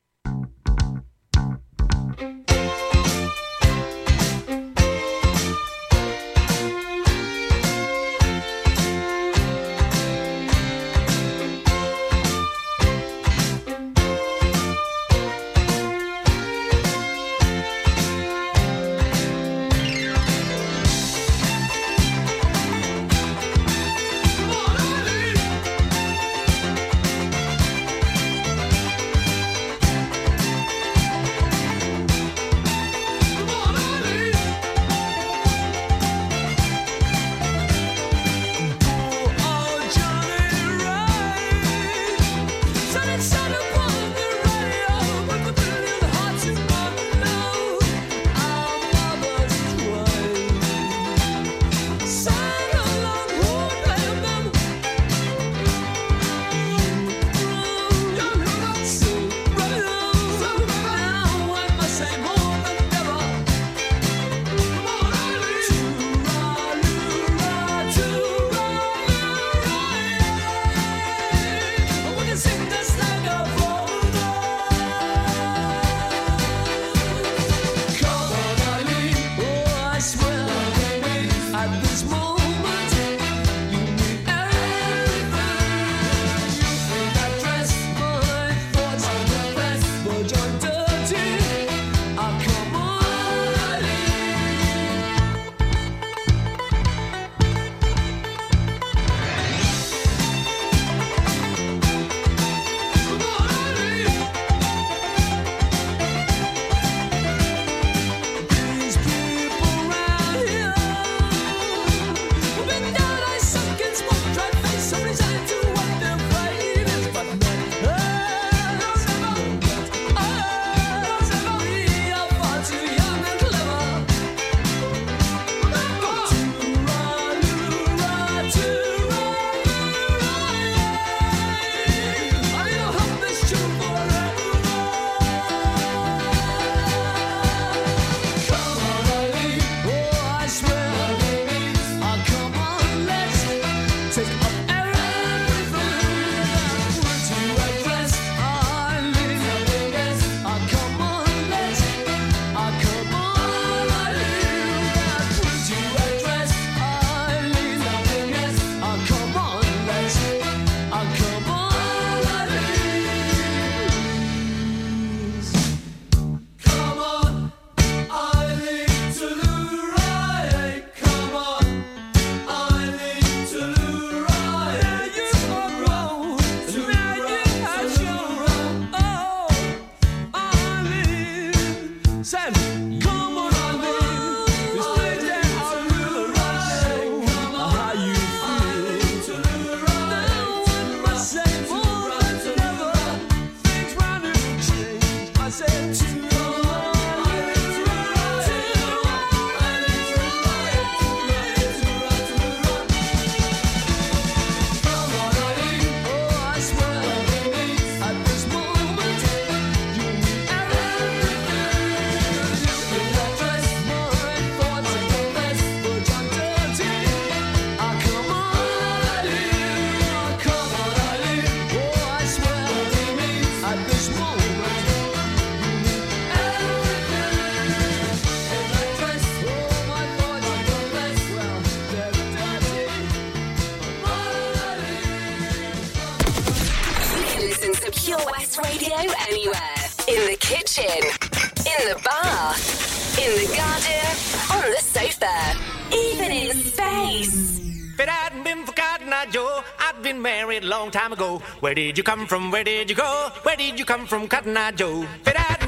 I've 249.91 250.01
been 250.01 250.21
married 250.21 250.63
long 250.63 250.89
time 250.89 251.11
ago. 251.11 251.39
Where 251.59 251.73
did 251.73 251.97
you 251.97 252.03
come 252.03 252.25
from? 252.25 252.49
Where 252.49 252.63
did 252.63 252.89
you 252.89 252.95
go? 252.95 253.29
Where 253.43 253.57
did 253.57 253.77
you 253.77 253.83
come 253.83 254.07
from, 254.07 254.25
Cotton 254.29 254.55
Eye 254.55 254.71
Joe? 254.71 255.05
Fit 255.23 255.37
out. 255.37 255.60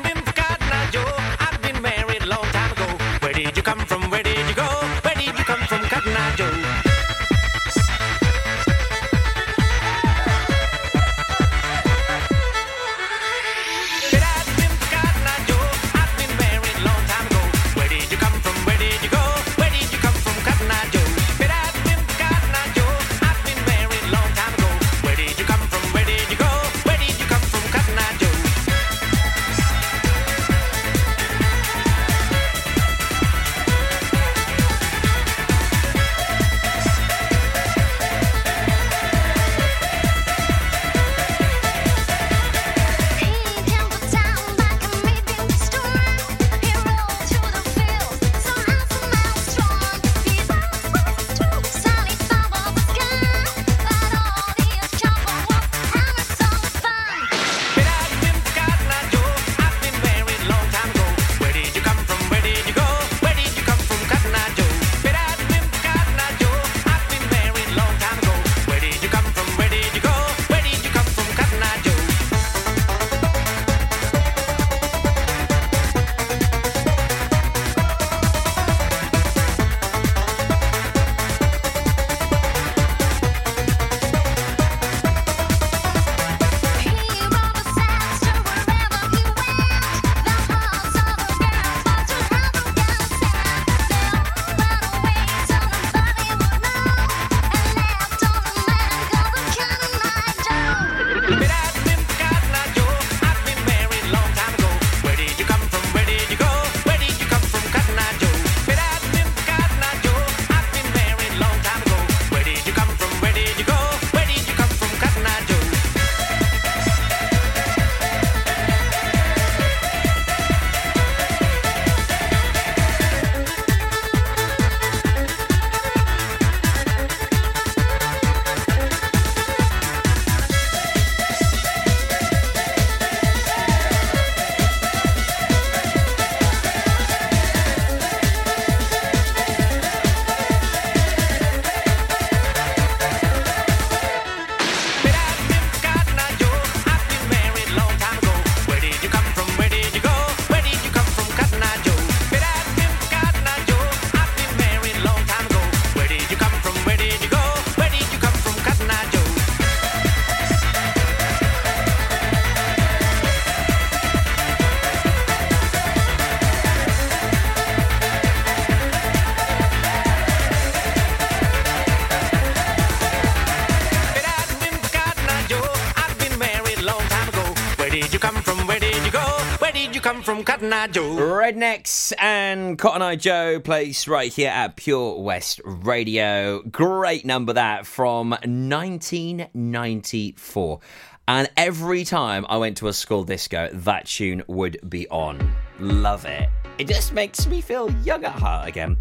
Rednex 181.43 182.13
and 182.19 182.79
Cotton 182.79 183.01
Eye 183.01 183.17
Joe 183.17 183.59
place 183.59 184.07
right 184.07 184.31
here 184.31 184.49
at 184.49 184.77
Pure 184.77 185.19
West 185.19 185.59
Radio. 185.65 186.61
Great 186.61 187.25
number 187.25 187.51
that 187.51 187.85
from 187.85 188.29
1994. 188.29 190.79
And 191.27 191.49
every 191.57 192.05
time 192.05 192.45
I 192.47 192.55
went 192.55 192.77
to 192.77 192.87
a 192.87 192.93
school 192.93 193.25
disco, 193.25 193.69
that 193.73 194.05
tune 194.05 194.41
would 194.47 194.77
be 194.89 195.05
on. 195.09 195.53
Love 195.79 196.23
it. 196.23 196.47
It 196.77 196.87
just 196.87 197.11
makes 197.11 197.45
me 197.45 197.59
feel 197.59 197.91
young 198.05 198.23
at 198.23 198.39
heart 198.39 198.69
again. 198.69 198.95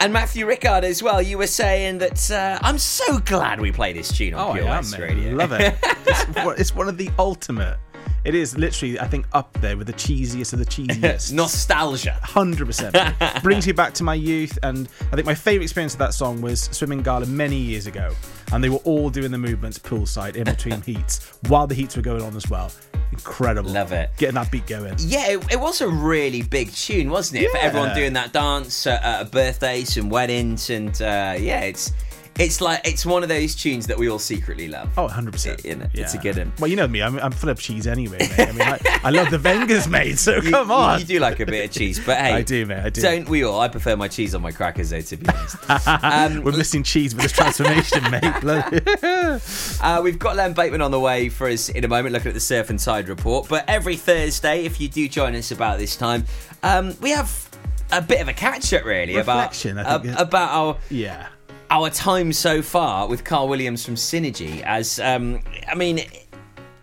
And 0.00 0.14
Matthew 0.14 0.46
Rickard 0.46 0.84
as 0.84 1.02
well. 1.02 1.20
You 1.20 1.36
were 1.36 1.46
saying 1.46 1.98
that 1.98 2.30
uh, 2.30 2.58
I'm 2.62 2.78
so 2.78 3.18
glad 3.18 3.60
we 3.60 3.72
play 3.72 3.92
this 3.92 4.10
tune 4.10 4.32
on 4.32 4.48
Oh, 4.48 4.52
Pure 4.54 4.68
I 4.68 4.76
West. 4.76 4.96
Radio. 4.96 5.34
Love 5.34 5.52
it. 5.52 5.74
it's, 5.82 6.24
it's 6.60 6.74
one 6.74 6.88
of 6.88 6.96
the 6.96 7.10
ultimate. 7.18 7.76
It 8.24 8.34
is 8.34 8.56
literally, 8.58 9.00
I 9.00 9.06
think, 9.06 9.26
up 9.32 9.52
there 9.60 9.76
with 9.76 9.86
the 9.86 9.94
cheesiest 9.94 10.52
of 10.52 10.58
the 10.58 10.64
cheesiest. 10.64 11.32
Nostalgia. 11.32 12.18
Hundred 12.22 12.66
percent. 12.66 12.96
Brings 13.42 13.66
you 13.66 13.72
back 13.72 13.94
to 13.94 14.04
my 14.04 14.14
youth, 14.14 14.58
and 14.62 14.88
I 15.10 15.16
think 15.16 15.26
my 15.26 15.34
favourite 15.34 15.64
experience 15.64 15.94
of 15.94 16.00
that 16.00 16.12
song 16.12 16.42
was 16.42 16.64
swimming 16.64 17.02
gala 17.02 17.26
many 17.26 17.56
years 17.56 17.86
ago, 17.86 18.14
and 18.52 18.62
they 18.62 18.68
were 18.68 18.78
all 18.78 19.08
doing 19.08 19.30
the 19.30 19.38
movements 19.38 19.78
poolside 19.78 20.36
in 20.36 20.44
between 20.44 20.82
heats 20.82 21.38
while 21.48 21.66
the 21.66 21.74
heats 21.74 21.96
were 21.96 22.02
going 22.02 22.22
on 22.22 22.36
as 22.36 22.48
well. 22.50 22.70
Incredible. 23.12 23.70
Love 23.70 23.92
it. 23.92 24.10
Getting 24.18 24.34
that 24.36 24.50
beat 24.50 24.66
going. 24.66 24.94
Yeah, 24.98 25.30
it, 25.30 25.52
it 25.52 25.60
was 25.60 25.80
a 25.80 25.88
really 25.88 26.42
big 26.42 26.70
tune, 26.72 27.10
wasn't 27.10 27.42
it? 27.42 27.50
For 27.50 27.58
everyone 27.58 27.94
doing 27.94 28.12
that 28.12 28.32
dance 28.32 28.86
at, 28.86 29.02
at 29.02 29.30
birthdays 29.30 29.96
and 29.96 30.10
weddings, 30.10 30.70
and 30.70 30.90
uh, 31.00 31.34
yeah, 31.38 31.62
it's 31.62 31.92
it's 32.38 32.60
like 32.60 32.80
it's 32.86 33.04
one 33.04 33.22
of 33.22 33.28
those 33.28 33.54
tunes 33.54 33.86
that 33.88 33.98
we 33.98 34.08
all 34.08 34.18
secretly 34.18 34.68
love. 34.68 34.88
Oh, 34.96 35.02
100 35.04 35.32
percent. 35.32 35.60
It's 35.64 36.14
a 36.14 36.18
good 36.18 36.36
one. 36.38 36.52
Well, 36.58 36.68
you 36.68 36.76
know 36.76 36.88
me. 36.88 37.02
I'm, 37.02 37.18
I'm 37.18 37.32
full 37.32 37.50
of 37.50 37.58
cheese 37.58 37.86
anyway, 37.86 38.18
mate. 38.18 38.38
I 38.48 38.52
mean, 38.52 38.62
I, 38.62 39.00
I 39.04 39.10
love 39.10 39.30
the 39.30 39.36
Vengers, 39.38 39.88
mate. 39.90 40.18
So 40.18 40.36
You- 40.36 40.50
come 40.50 40.70
on. 40.70 41.00
You, 41.00 41.06
do 41.06 41.18
like 41.18 41.40
a 41.40 41.46
bit 41.46 41.64
of 41.66 41.70
cheese, 41.70 42.00
but 42.04 42.16
hey, 42.18 42.32
I 42.34 42.42
do, 42.42 42.64
mate. 42.66 42.78
I 42.78 42.90
do. 42.90 43.02
Don't 43.02 43.28
we 43.28 43.42
all? 43.44 43.60
I 43.60 43.68
prefer 43.68 43.96
my 43.96 44.08
cheese 44.08 44.34
on 44.34 44.42
my 44.42 44.52
crackers, 44.52 44.90
though. 44.90 45.00
To 45.00 45.16
be 45.16 45.26
honest, 45.28 45.56
um, 46.04 46.42
We're 46.44 46.56
missing 46.56 46.82
cheese 46.82 47.14
with 47.14 47.22
this 47.24 47.32
transformation, 47.32 48.02
mate. 48.10 48.22
Uh, 49.82 50.00
we've 50.02 50.18
got 50.18 50.36
Len 50.36 50.52
Bateman 50.52 50.82
on 50.82 50.90
the 50.90 51.00
way 51.00 51.28
for 51.28 51.48
us 51.48 51.68
in 51.68 51.84
a 51.84 51.88
moment, 51.88 52.12
looking 52.12 52.28
at 52.28 52.34
the 52.34 52.40
Surf 52.40 52.68
and 52.70 52.78
Tide 52.78 53.08
report. 53.08 53.48
But 53.48 53.64
every 53.68 53.96
Thursday, 53.96 54.64
if 54.64 54.80
you 54.80 54.88
do 54.88 55.08
join 55.08 55.34
us 55.34 55.50
about 55.50 55.78
this 55.78 55.96
time, 55.96 56.24
um, 56.62 56.94
we 57.00 57.10
have 57.10 57.48
a 57.92 58.02
bit 58.02 58.20
of 58.20 58.28
a 58.28 58.32
catch 58.32 58.72
up, 58.72 58.84
really, 58.84 59.16
Reflection, 59.16 59.78
I 59.78 59.80
about 59.82 60.02
think, 60.02 60.18
uh, 60.18 60.22
about 60.22 60.50
our 60.50 60.76
yeah. 60.90 61.28
Our 61.70 61.88
time 61.88 62.32
so 62.32 62.62
far 62.62 63.06
with 63.06 63.24
Carl 63.24 63.48
Williams 63.48 63.84
from 63.84 63.94
Synergy. 63.94 64.62
As 64.62 64.98
um, 65.00 65.40
I 65.68 65.74
mean, 65.74 66.00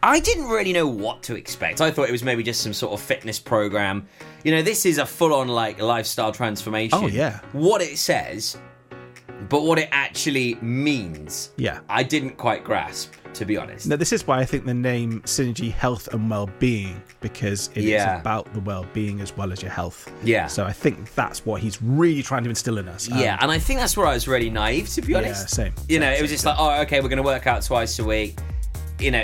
I 0.02 0.20
didn't 0.20 0.48
really 0.48 0.74
know 0.74 0.88
what 0.88 1.24
to 1.24 1.36
expect. 1.36 1.82
I 1.82 1.92
thought 1.92 2.08
it 2.08 2.12
was 2.12 2.24
maybe 2.24 2.44
just 2.44 2.62
some 2.62 2.74
sort 2.74 2.94
of 2.94 3.02
fitness 3.02 3.40
program. 3.40 4.08
You 4.44 4.52
know, 4.54 4.62
this 4.62 4.86
is 4.86 4.98
a 4.98 5.06
full 5.06 5.34
on 5.34 5.48
like 5.50 5.82
lifestyle 5.82 6.32
transformation. 6.32 7.00
Oh, 7.02 7.08
yeah. 7.08 7.40
What 7.52 7.82
it 7.82 7.98
says, 7.98 8.58
but 9.50 9.64
what 9.64 9.80
it 9.80 9.90
actually 9.92 10.56
means. 10.56 11.52
Yeah. 11.58 11.82
I 11.90 12.04
didn't 12.04 12.38
quite 12.38 12.64
grasp, 12.64 13.14
to 13.36 13.46
be 13.46 13.58
honest. 13.58 13.88
Now, 13.88 13.96
this 13.96 14.12
is 14.14 14.26
why 14.28 14.40
I 14.40 14.46
think 14.46 14.66
the 14.66 14.74
name 14.74 15.22
Synergy 15.22 15.72
Health 15.72 16.08
and 16.14 16.30
Well-being 16.30 17.02
because 17.22 17.70
it 17.76 17.80
is 17.84 17.86
Yeah. 17.86 18.20
about 18.20 18.52
the 18.54 18.60
well-being 18.60 19.22
as 19.22 19.36
well 19.36 19.52
as 19.52 19.62
your 19.62 19.72
health. 19.72 20.12
Yeah. 20.24 20.48
So 20.48 20.66
I 20.66 20.72
think 20.72 21.14
that's 21.16 21.46
what 21.46 21.62
he's 21.62 21.82
really 21.82 22.24
trying 22.24 22.44
to 22.44 22.50
instill 22.50 22.78
in 22.78 22.88
us. 22.88 23.12
Um, 23.12 23.20
Yeah, 23.20 23.38
and 23.42 23.52
I 23.52 23.60
think 23.60 23.80
that's 23.80 23.96
where 23.98 24.08
I 24.08 24.14
was 24.14 24.28
really 24.28 24.50
naive, 24.50 24.90
to 24.90 25.02
be 25.02 25.16
honest. 25.16 25.44
Yeah, 25.44 25.66
same, 25.66 25.74
You 25.90 26.00
know, 26.00 26.12
it 26.12 26.22
was 26.22 26.32
just 26.32 26.46
like, 26.46 26.56
oh, 26.58 26.82
okay, 26.82 27.02
we're 27.02 27.10
going 27.10 27.18
to 27.18 27.24
work 27.24 27.48
out 27.48 27.62
twice 27.64 28.00
a 28.00 28.04
week. 28.06 28.38
You 29.00 29.12
know, 29.12 29.24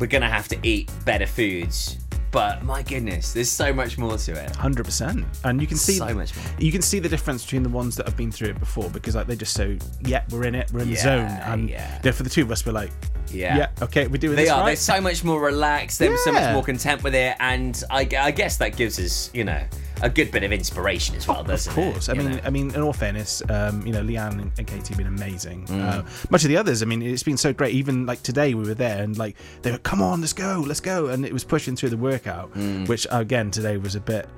we're 0.00 0.06
going 0.06 0.22
to 0.22 0.28
have 0.28 0.48
to 0.48 0.58
eat 0.62 0.90
better 1.04 1.26
foods. 1.26 1.98
But 2.32 2.64
my 2.64 2.82
goodness, 2.82 3.34
there's 3.34 3.50
so 3.50 3.72
much 3.74 3.98
more 3.98 4.16
to 4.16 4.32
it. 4.32 4.56
Hundred 4.56 4.84
percent, 4.84 5.24
and 5.44 5.60
you 5.60 5.66
can 5.66 5.76
see 5.76 5.98
So 5.98 6.14
much 6.14 6.34
more. 6.34 6.44
You 6.58 6.72
can 6.72 6.80
see 6.82 6.98
the 6.98 7.08
difference 7.08 7.44
between 7.44 7.62
the 7.62 7.68
ones 7.68 7.94
that 7.96 8.06
have 8.06 8.16
been 8.16 8.32
through 8.32 8.48
it 8.48 8.58
before 8.58 8.88
because 8.90 9.14
like 9.14 9.26
they're 9.26 9.36
just 9.36 9.52
so 9.54 9.76
yeah, 10.00 10.24
we're 10.30 10.44
in 10.44 10.54
it, 10.54 10.72
we're 10.72 10.80
in 10.80 10.88
the 10.90 10.96
zone, 10.96 11.26
and 11.26 11.68
yeah. 11.68 12.00
for 12.00 12.22
the 12.22 12.30
two 12.30 12.42
of 12.42 12.50
us, 12.50 12.64
we're 12.64 12.72
like 12.72 12.90
Yeah. 13.30 13.56
yeah, 13.58 13.68
okay, 13.82 14.06
we're 14.06 14.16
doing 14.16 14.34
They 14.36 14.44
this 14.44 14.50
are. 14.50 14.60
right. 14.60 14.66
They're 14.68 14.76
so 14.76 15.00
much 15.00 15.22
more 15.24 15.40
relaxed. 15.42 15.98
They're 15.98 16.16
so 16.18 16.32
much 16.32 16.52
more 16.54 16.62
content 16.64 17.02
with 17.04 17.14
it, 17.14 17.36
and 17.38 17.80
I, 17.90 18.08
I 18.18 18.30
guess 18.30 18.56
that 18.56 18.76
gives 18.76 18.98
us, 18.98 19.30
you 19.34 19.44
know, 19.44 19.62
a 20.02 20.10
good 20.10 20.30
bit 20.30 20.42
of 20.42 20.52
inspiration 20.52 21.14
as 21.16 21.26
well, 21.28 21.42
doesn't 21.44 21.70
Of 21.70 21.74
course. 21.74 22.08
it? 22.08 22.12
I 22.12 22.14
mean, 22.18 22.30
know? 22.32 22.40
I 22.44 22.50
mean, 22.50 22.74
in 22.74 22.80
all 22.82 22.92
fairness, 22.92 23.42
um, 23.48 23.86
you 23.86 23.92
know, 23.92 24.02
Leanne 24.02 24.40
and, 24.58 24.66
Katie 24.66 24.88
have 24.88 24.98
been 24.98 25.06
amazing. 25.06 25.66
Mm. 25.66 25.80
Uh, 25.82 26.02
much 26.30 26.42
of 26.44 26.48
the 26.48 26.56
others, 26.56 26.82
I 26.82 26.86
mean, 26.86 27.02
it's 27.02 27.22
been 27.22 27.36
so 27.36 27.52
great. 27.52 27.74
Even 27.74 28.04
like 28.06 28.22
today, 28.22 28.54
we 28.54 28.64
were 28.66 28.74
there 28.74 29.02
and 29.02 29.16
like 29.16 29.36
they 29.62 29.70
were, 29.72 29.78
come 29.78 30.02
on, 30.02 30.20
let's 30.20 30.32
go, 30.32 30.64
let's 30.66 30.80
go, 30.80 31.06
and 31.06 31.24
it 31.24 31.32
was 31.32 31.44
pushing 31.44 31.76
through 31.76 31.90
the 31.90 31.96
workout, 31.96 32.52
Mm. 32.54 32.88
which 32.88 33.06
again 33.10 33.50
today 33.50 33.76
was 33.76 33.94
a 33.94 34.00
bit, 34.00 34.28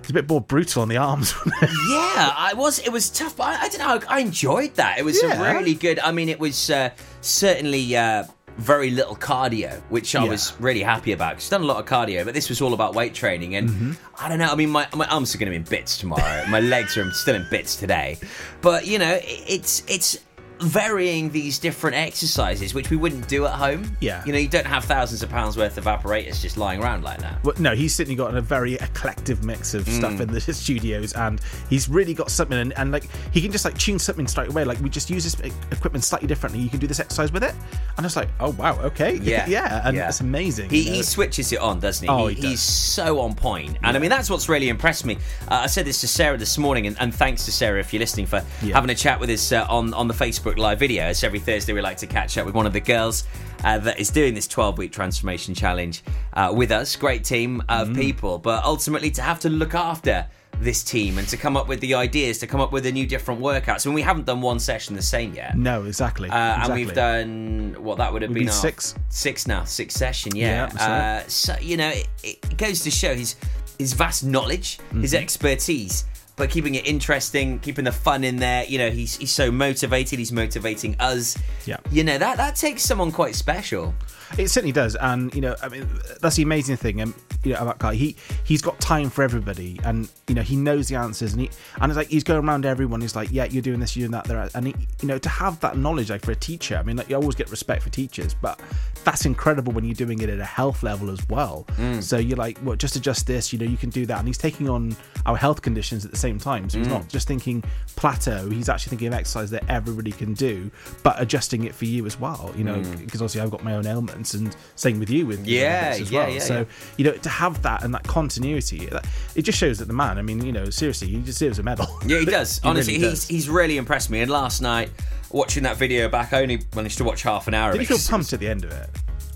it's 0.00 0.10
a 0.10 0.12
bit 0.12 0.28
more 0.28 0.40
brutal 0.40 0.82
on 0.82 0.88
the 0.88 0.96
arms. 0.96 1.32
yeah, 1.62 2.32
I 2.36 2.54
was. 2.56 2.80
It 2.80 2.90
was 2.90 3.08
tough, 3.08 3.36
but 3.36 3.44
I, 3.46 3.62
I 3.66 3.68
don't 3.68 3.78
know. 4.02 4.06
I 4.08 4.18
enjoyed 4.18 4.74
that. 4.74 4.98
It 4.98 5.04
was 5.04 5.22
Yeah. 5.22 5.52
really 5.52 5.74
good. 5.74 6.00
I 6.00 6.10
mean, 6.10 6.28
it 6.28 6.40
was 6.40 6.70
uh, 6.70 6.90
certainly 7.20 7.96
uh, 7.96 8.24
very 8.58 8.90
little 8.90 9.16
cardio, 9.16 9.80
which 9.88 10.14
I 10.14 10.24
Yeah. 10.24 10.30
was 10.30 10.52
really 10.60 10.82
happy 10.82 11.12
about. 11.12 11.40
She's 11.40 11.50
done 11.50 11.62
a 11.62 11.66
lot 11.66 11.78
of 11.78 11.86
cardio, 11.86 12.24
but 12.24 12.34
this 12.34 12.48
was 12.48 12.60
all 12.60 12.74
about 12.74 12.94
weight 12.94 13.14
training, 13.14 13.54
and 13.56 13.68
Mm-hmm. 13.70 13.92
I 14.24 14.28
don't 14.28 14.38
know. 14.38 14.50
I 14.50 14.54
mean, 14.54 14.70
my 14.70 14.86
my 14.94 15.06
arms 15.06 15.34
are 15.34 15.38
going 15.38 15.46
to 15.46 15.50
be 15.50 15.56
in 15.56 15.62
bits 15.64 15.98
tomorrow. 15.98 16.44
my 16.48 16.60
legs 16.60 16.96
are 16.96 17.10
still 17.12 17.34
in 17.34 17.46
bits 17.50 17.76
today, 17.76 18.18
but 18.60 18.86
you 18.86 18.98
know, 18.98 19.14
it, 19.14 19.24
it's 19.48 19.82
it's 19.88 20.18
varying 20.62 21.30
these 21.30 21.58
different 21.58 21.96
exercises 21.96 22.74
which 22.74 22.90
we 22.90 22.96
wouldn't 22.96 23.26
do 23.28 23.46
at 23.46 23.52
home 23.52 23.96
Yeah. 24.00 24.22
you 24.24 24.32
know 24.32 24.38
you 24.38 24.48
don't 24.48 24.66
have 24.66 24.84
thousands 24.84 25.22
of 25.22 25.30
pounds 25.30 25.56
worth 25.56 25.76
of 25.78 25.86
apparatus 25.86 26.40
just 26.42 26.56
lying 26.56 26.82
around 26.82 27.02
like 27.04 27.18
that 27.20 27.42
Well, 27.44 27.54
no, 27.58 27.74
he's 27.74 27.94
certainly 27.94 28.14
got 28.16 28.34
a 28.36 28.40
very 28.40 28.74
eclectic 28.74 29.42
mix 29.42 29.74
of 29.74 29.86
stuff 29.88 30.12
Mm. 30.12 30.20
in 30.20 30.32
the 30.32 30.40
studios, 30.52 31.12
and 31.14 31.40
he's 31.70 31.88
really 31.88 32.12
got 32.12 32.30
something. 32.30 32.58
And, 32.58 32.72
and 32.76 32.92
like 32.92 33.08
he 33.32 33.40
can 33.40 33.50
just 33.50 33.64
like 33.64 33.78
tune 33.78 33.98
something 33.98 34.26
straight 34.26 34.48
away. 34.50 34.64
Like 34.64 34.78
we 34.80 34.90
just 34.90 35.08
use 35.08 35.24
this 35.24 35.52
equipment 35.70 36.04
slightly 36.04 36.28
differently. 36.28 36.60
You 36.60 36.68
can 36.68 36.80
do 36.80 36.86
this 36.86 37.00
exercise 37.00 37.32
with 37.32 37.42
it, 37.44 37.54
and 37.96 38.04
it's 38.04 38.16
like, 38.16 38.28
oh 38.40 38.50
wow, 38.50 38.78
okay, 38.82 39.14
Yeah, 39.16 39.46
yeah, 39.48 39.86
and 39.86 39.96
yeah. 39.96 40.08
it's 40.08 40.20
amazing. 40.20 40.68
He, 40.70 40.80
you 40.82 40.90
know? 40.90 40.96
he 40.96 41.02
switches 41.02 41.52
it 41.52 41.60
on, 41.60 41.80
doesn't 41.80 42.04
he? 42.06 42.10
Oh, 42.12 42.26
he, 42.26 42.34
he 42.34 42.42
does. 42.42 42.50
he's 42.50 42.60
so 42.60 43.20
on 43.20 43.34
point. 43.34 43.78
And 43.82 43.96
I 43.96 44.00
mean, 44.00 44.10
that's 44.10 44.28
what's 44.28 44.48
really 44.48 44.68
impressed 44.68 45.06
me. 45.06 45.16
Uh, 45.48 45.60
I 45.62 45.66
said 45.66 45.86
this 45.86 46.00
to 46.02 46.08
Sarah 46.08 46.36
this 46.36 46.58
morning, 46.58 46.86
and, 46.86 46.96
and 47.00 47.14
thanks 47.14 47.44
to 47.46 47.52
Sarah 47.52 47.80
if 47.80 47.92
you're 47.92 48.00
listening 48.00 48.26
for 48.26 48.44
Yeah. 48.62 48.74
having 48.74 48.90
a 48.90 48.94
chat 48.94 49.18
with 49.20 49.30
us 49.30 49.50
uh, 49.52 49.66
on, 49.68 49.94
on 49.94 50.08
the 50.08 50.14
Facebook 50.14 50.51
Live 50.58 50.78
video. 50.78 51.04
As 51.04 51.22
every 51.24 51.38
Thursday, 51.40 51.72
we 51.72 51.80
like 51.80 51.96
to 51.98 52.06
catch 52.06 52.36
up 52.38 52.46
with 52.46 52.54
one 52.54 52.66
of 52.66 52.72
the 52.72 52.80
girls 52.80 53.24
uh, 53.64 53.78
that 53.78 53.98
is 54.00 54.10
doing 54.10 54.34
this 54.34 54.46
12 54.48 54.78
week 54.78 54.92
transformation 54.92 55.54
challenge 55.54 56.02
uh, 56.34 56.52
with 56.54 56.70
us. 56.70 56.96
Great 56.96 57.24
team 57.24 57.62
of 57.68 57.88
Mm. 57.88 57.96
people, 57.96 58.38
but 58.38 58.62
ultimately 58.64 59.10
to 59.12 59.22
have 59.22 59.40
to 59.40 59.48
look 59.48 59.74
after 59.74 60.26
this 60.60 60.82
team 60.84 61.18
and 61.18 61.26
to 61.28 61.36
come 61.36 61.56
up 61.56 61.66
with 61.66 61.80
the 61.80 61.94
ideas, 61.94 62.38
to 62.38 62.46
come 62.46 62.60
up 62.60 62.70
with 62.72 62.86
a 62.86 62.92
new 62.92 63.06
different 63.06 63.40
workouts. 63.40 63.84
And 63.86 63.94
we 63.94 64.02
haven't 64.02 64.26
done 64.26 64.40
one 64.40 64.58
session 64.60 64.94
the 64.94 65.02
same 65.02 65.34
yet. 65.34 65.56
No, 65.56 65.84
exactly. 65.84 66.28
Uh, 66.30 66.34
And 66.36 66.74
we've 66.74 66.94
done 66.94 67.74
what 67.78 67.98
that 67.98 68.12
would 68.12 68.22
have 68.22 68.32
been 68.32 68.44
been 68.44 68.52
six. 68.52 68.94
six 69.08 69.46
now, 69.48 69.64
six 69.64 69.94
session. 69.94 70.36
Yeah. 70.36 70.70
Yeah, 70.74 70.82
uh, 71.24 71.28
so 71.28 71.56
you 71.60 71.76
know, 71.76 71.88
it, 71.88 72.06
it 72.22 72.56
goes 72.56 72.80
to 72.80 72.90
show 72.90 73.14
his 73.14 73.36
his 73.78 73.94
vast 73.94 74.22
knowledge, 74.24 74.78
his 75.00 75.12
Mhm. 75.14 75.22
expertise, 75.22 76.04
but 76.36 76.50
keeping 76.50 76.74
it 76.74 76.86
interesting, 76.86 77.58
keeping 77.58 77.84
the 77.84 77.92
fun 77.92 78.24
in 78.24 78.36
there. 78.36 78.64
You 78.64 78.78
know, 78.78 78.90
he's 78.90 79.16
he's 79.16 79.32
so 79.32 79.50
motivated. 79.50 80.18
He's 80.18 80.32
motivating 80.32 80.96
us. 80.98 81.36
Yeah. 81.66 81.78
You 81.90 82.04
know 82.04 82.18
that 82.18 82.36
that 82.36 82.56
takes 82.56 82.82
someone 82.82 83.12
quite 83.12 83.34
special. 83.34 83.94
It 84.38 84.48
certainly 84.48 84.72
does, 84.72 84.96
and 84.96 85.34
you 85.34 85.42
know, 85.42 85.54
I 85.62 85.68
mean, 85.68 85.86
that's 86.22 86.36
the 86.36 86.42
amazing 86.42 86.76
thing. 86.76 87.02
And 87.02 87.12
you 87.44 87.52
know, 87.52 87.60
about 87.60 87.78
Kai, 87.78 87.94
he 87.94 88.16
he's 88.44 88.62
got 88.62 88.80
time 88.80 89.10
for 89.10 89.22
everybody, 89.22 89.78
and 89.84 90.08
you 90.26 90.34
know, 90.34 90.40
he 90.40 90.56
knows 90.56 90.88
the 90.88 90.94
answers, 90.94 91.32
and 91.32 91.42
he 91.42 91.50
and 91.80 91.92
it's 91.92 91.96
like 91.98 92.08
he's 92.08 92.24
going 92.24 92.46
around 92.46 92.64
everyone. 92.64 93.02
He's 93.02 93.14
like, 93.14 93.30
yeah, 93.30 93.44
you're 93.44 93.62
doing 93.62 93.78
this, 93.78 93.94
you're 93.94 94.08
doing 94.08 94.12
that, 94.12 94.24
there, 94.24 94.48
and 94.54 94.68
he, 94.68 94.74
you 95.02 95.08
know, 95.08 95.18
to 95.18 95.28
have 95.28 95.60
that 95.60 95.76
knowledge, 95.76 96.10
like 96.10 96.24
for 96.24 96.32
a 96.32 96.36
teacher, 96.36 96.76
I 96.76 96.82
mean, 96.82 96.96
like 96.96 97.10
you 97.10 97.16
always 97.16 97.34
get 97.34 97.50
respect 97.50 97.82
for 97.82 97.90
teachers, 97.90 98.32
but 98.32 98.58
that's 99.04 99.24
incredible 99.24 99.72
when 99.72 99.84
you're 99.84 99.94
doing 99.94 100.20
it 100.20 100.28
at 100.30 100.38
a 100.38 100.44
health 100.44 100.82
level 100.82 101.10
as 101.10 101.20
well. 101.28 101.66
Mm. 101.76 102.02
So 102.02 102.18
you're 102.18 102.36
like, 102.36 102.58
well, 102.62 102.76
just 102.76 102.94
adjust 102.96 103.26
this, 103.26 103.52
you 103.52 103.58
know, 103.58 103.64
you 103.64 103.76
can 103.76 103.90
do 103.90 104.06
that, 104.06 104.18
and 104.18 104.26
he's 104.28 104.38
taking 104.38 104.68
on 104.68 104.96
our 105.26 105.36
health 105.36 105.62
conditions 105.62 106.04
at 106.04 106.10
the 106.10 106.16
same 106.16 106.38
time. 106.38 106.68
So 106.70 106.78
he's 106.78 106.86
Mm. 106.86 106.90
not 106.92 107.08
just 107.08 107.26
thinking 107.28 107.62
plateau; 107.96 108.48
he's 108.50 108.68
actually 108.68 108.90
thinking 108.90 109.08
of 109.08 109.14
exercise 109.14 109.50
that 109.50 109.64
everybody 109.68 110.12
can 110.12 110.34
do, 110.34 110.70
but 111.02 111.20
adjusting 111.20 111.64
it 111.64 111.74
for 111.74 111.84
you 111.84 112.06
as 112.06 112.18
well. 112.18 112.52
You 112.56 112.64
know, 112.64 112.76
Mm. 112.76 113.04
because 113.04 113.20
obviously 113.20 113.40
I've 113.40 113.50
got 113.50 113.62
my 113.64 113.74
own 113.74 113.86
ailments, 113.86 114.34
and 114.34 114.54
same 114.76 114.98
with 114.98 115.10
you 115.10 115.26
with 115.26 115.46
Yeah, 115.46 115.96
as 115.98 116.10
yeah, 116.10 116.18
well. 116.20 116.30
yeah, 116.34 116.40
so 116.40 116.58
yeah. 116.58 116.64
you 116.96 117.04
know, 117.04 117.12
to 117.12 117.28
have 117.28 117.62
that 117.62 117.82
and 117.84 117.92
that 117.94 118.04
continuity, 118.04 118.86
that, 118.86 119.06
it 119.34 119.42
just 119.42 119.58
shows 119.58 119.78
that 119.78 119.86
the 119.88 119.94
man. 119.94 120.18
I 120.18 120.22
mean, 120.22 120.44
you 120.44 120.52
know, 120.52 120.70
seriously, 120.70 121.08
he 121.08 121.18
deserves 121.20 121.58
a 121.58 121.62
medal. 121.62 121.88
Yeah, 122.06 122.18
he 122.20 122.24
does. 122.38 122.58
He 122.60 122.68
Honestly, 122.68 122.94
really 122.98 123.10
he's 123.10 123.26
he's 123.28 123.48
really 123.48 123.76
impressed 123.76 124.10
me. 124.10 124.20
And 124.20 124.30
last 124.30 124.60
night, 124.62 124.90
watching 125.32 125.62
that 125.64 125.76
video 125.76 126.08
back, 126.08 126.32
I 126.32 126.42
only 126.42 126.60
managed 126.74 126.98
to 126.98 127.04
watch 127.04 127.22
half 127.22 127.48
an 127.48 127.54
hour 127.54 127.72
Did 127.72 127.80
of 127.82 127.90
you 127.90 127.96
feel 127.96 128.10
pumped 128.10 128.32
at 128.32 128.40
the 128.40 128.48
end 128.48 128.64
of 128.64 128.72
it? 128.72 128.90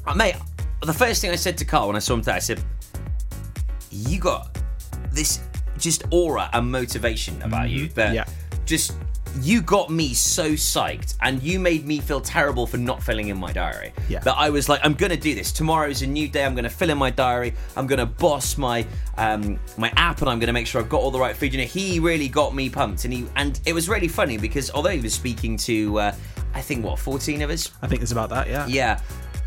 Uh, 0.07 0.15
mate, 0.15 0.37
the 0.83 0.93
first 0.93 1.21
thing 1.21 1.31
I 1.31 1.37
said 1.37 1.57
to 1.59 1.65
Carl 1.65 1.89
when 1.89 1.97
I 1.97 2.01
saw 2.01 2.15
him 2.15 2.21
today, 2.21 2.33
I 2.37 2.39
said, 2.41 2.63
"You 3.91 4.19
got 4.19 4.57
this 5.11 5.41
just 5.79 6.05
aura 6.11 6.49
and 6.53 6.71
motivation 6.71 7.41
about 7.43 7.69
you 7.71 7.89
Mhm. 7.89 7.95
that 7.95 8.15
Yeah. 8.15 8.25
just 8.65 8.93
you 9.43 9.61
got 9.61 9.91
me 9.91 10.15
so 10.15 10.53
psyched 10.53 11.17
and 11.21 11.43
you 11.43 11.59
made 11.59 11.87
me 11.87 12.01
feel 12.01 12.21
terrible 12.21 12.67
for 12.67 12.77
not 12.77 13.03
filling 13.03 13.29
in 13.29 13.37
my 13.37 13.53
diary. 13.53 13.93
Yeah. 14.09 14.21
That 14.21 14.37
I 14.37 14.51
was 14.51 14.69
like, 14.69 14.81
I'm 14.85 14.95
gonna 14.95 15.17
do 15.17 15.35
this. 15.35 15.53
Tomorrow 15.53 15.89
is 15.89 16.03
a 16.03 16.07
new 16.07 16.29
day. 16.29 16.45
I'm 16.45 16.55
gonna 16.55 16.71
fill 16.71 16.91
in 16.91 16.99
my 16.99 17.11
diary. 17.11 17.55
I'm 17.77 17.87
gonna 17.87 18.07
boss 18.07 18.57
my 18.59 18.87
um, 19.17 19.59
my 19.77 19.93
app 19.97 20.21
and 20.21 20.31
I'm 20.31 20.39
gonna 20.39 20.53
make 20.53 20.67
sure 20.67 20.81
I've 20.81 20.89
got 20.89 21.01
all 21.01 21.11
the 21.11 21.21
right 21.21 21.37
food. 21.37 21.53
You 21.53 21.61
know, 21.61 21.67
he 21.67 22.01
really 22.01 22.29
got 22.29 22.55
me 22.55 22.71
pumped 22.71 23.05
and 23.05 23.13
he 23.13 23.27
and 23.37 23.61
it 23.67 23.73
was 23.73 23.89
really 23.89 24.09
funny 24.09 24.39
because 24.39 24.71
although 24.71 24.91
he 24.91 25.01
was 25.01 25.15
speaking 25.15 25.57
to 25.59 25.99
uh, 25.99 26.15
I 26.55 26.63
think 26.63 26.85
what 26.85 26.99
14 26.99 27.43
of 27.43 27.51
us. 27.51 27.71
I 27.83 27.87
think 27.87 28.03
it's 28.03 28.13
about 28.13 28.31
that. 28.31 28.49
Yeah. 28.49 28.67
Yeah. 28.67 29.01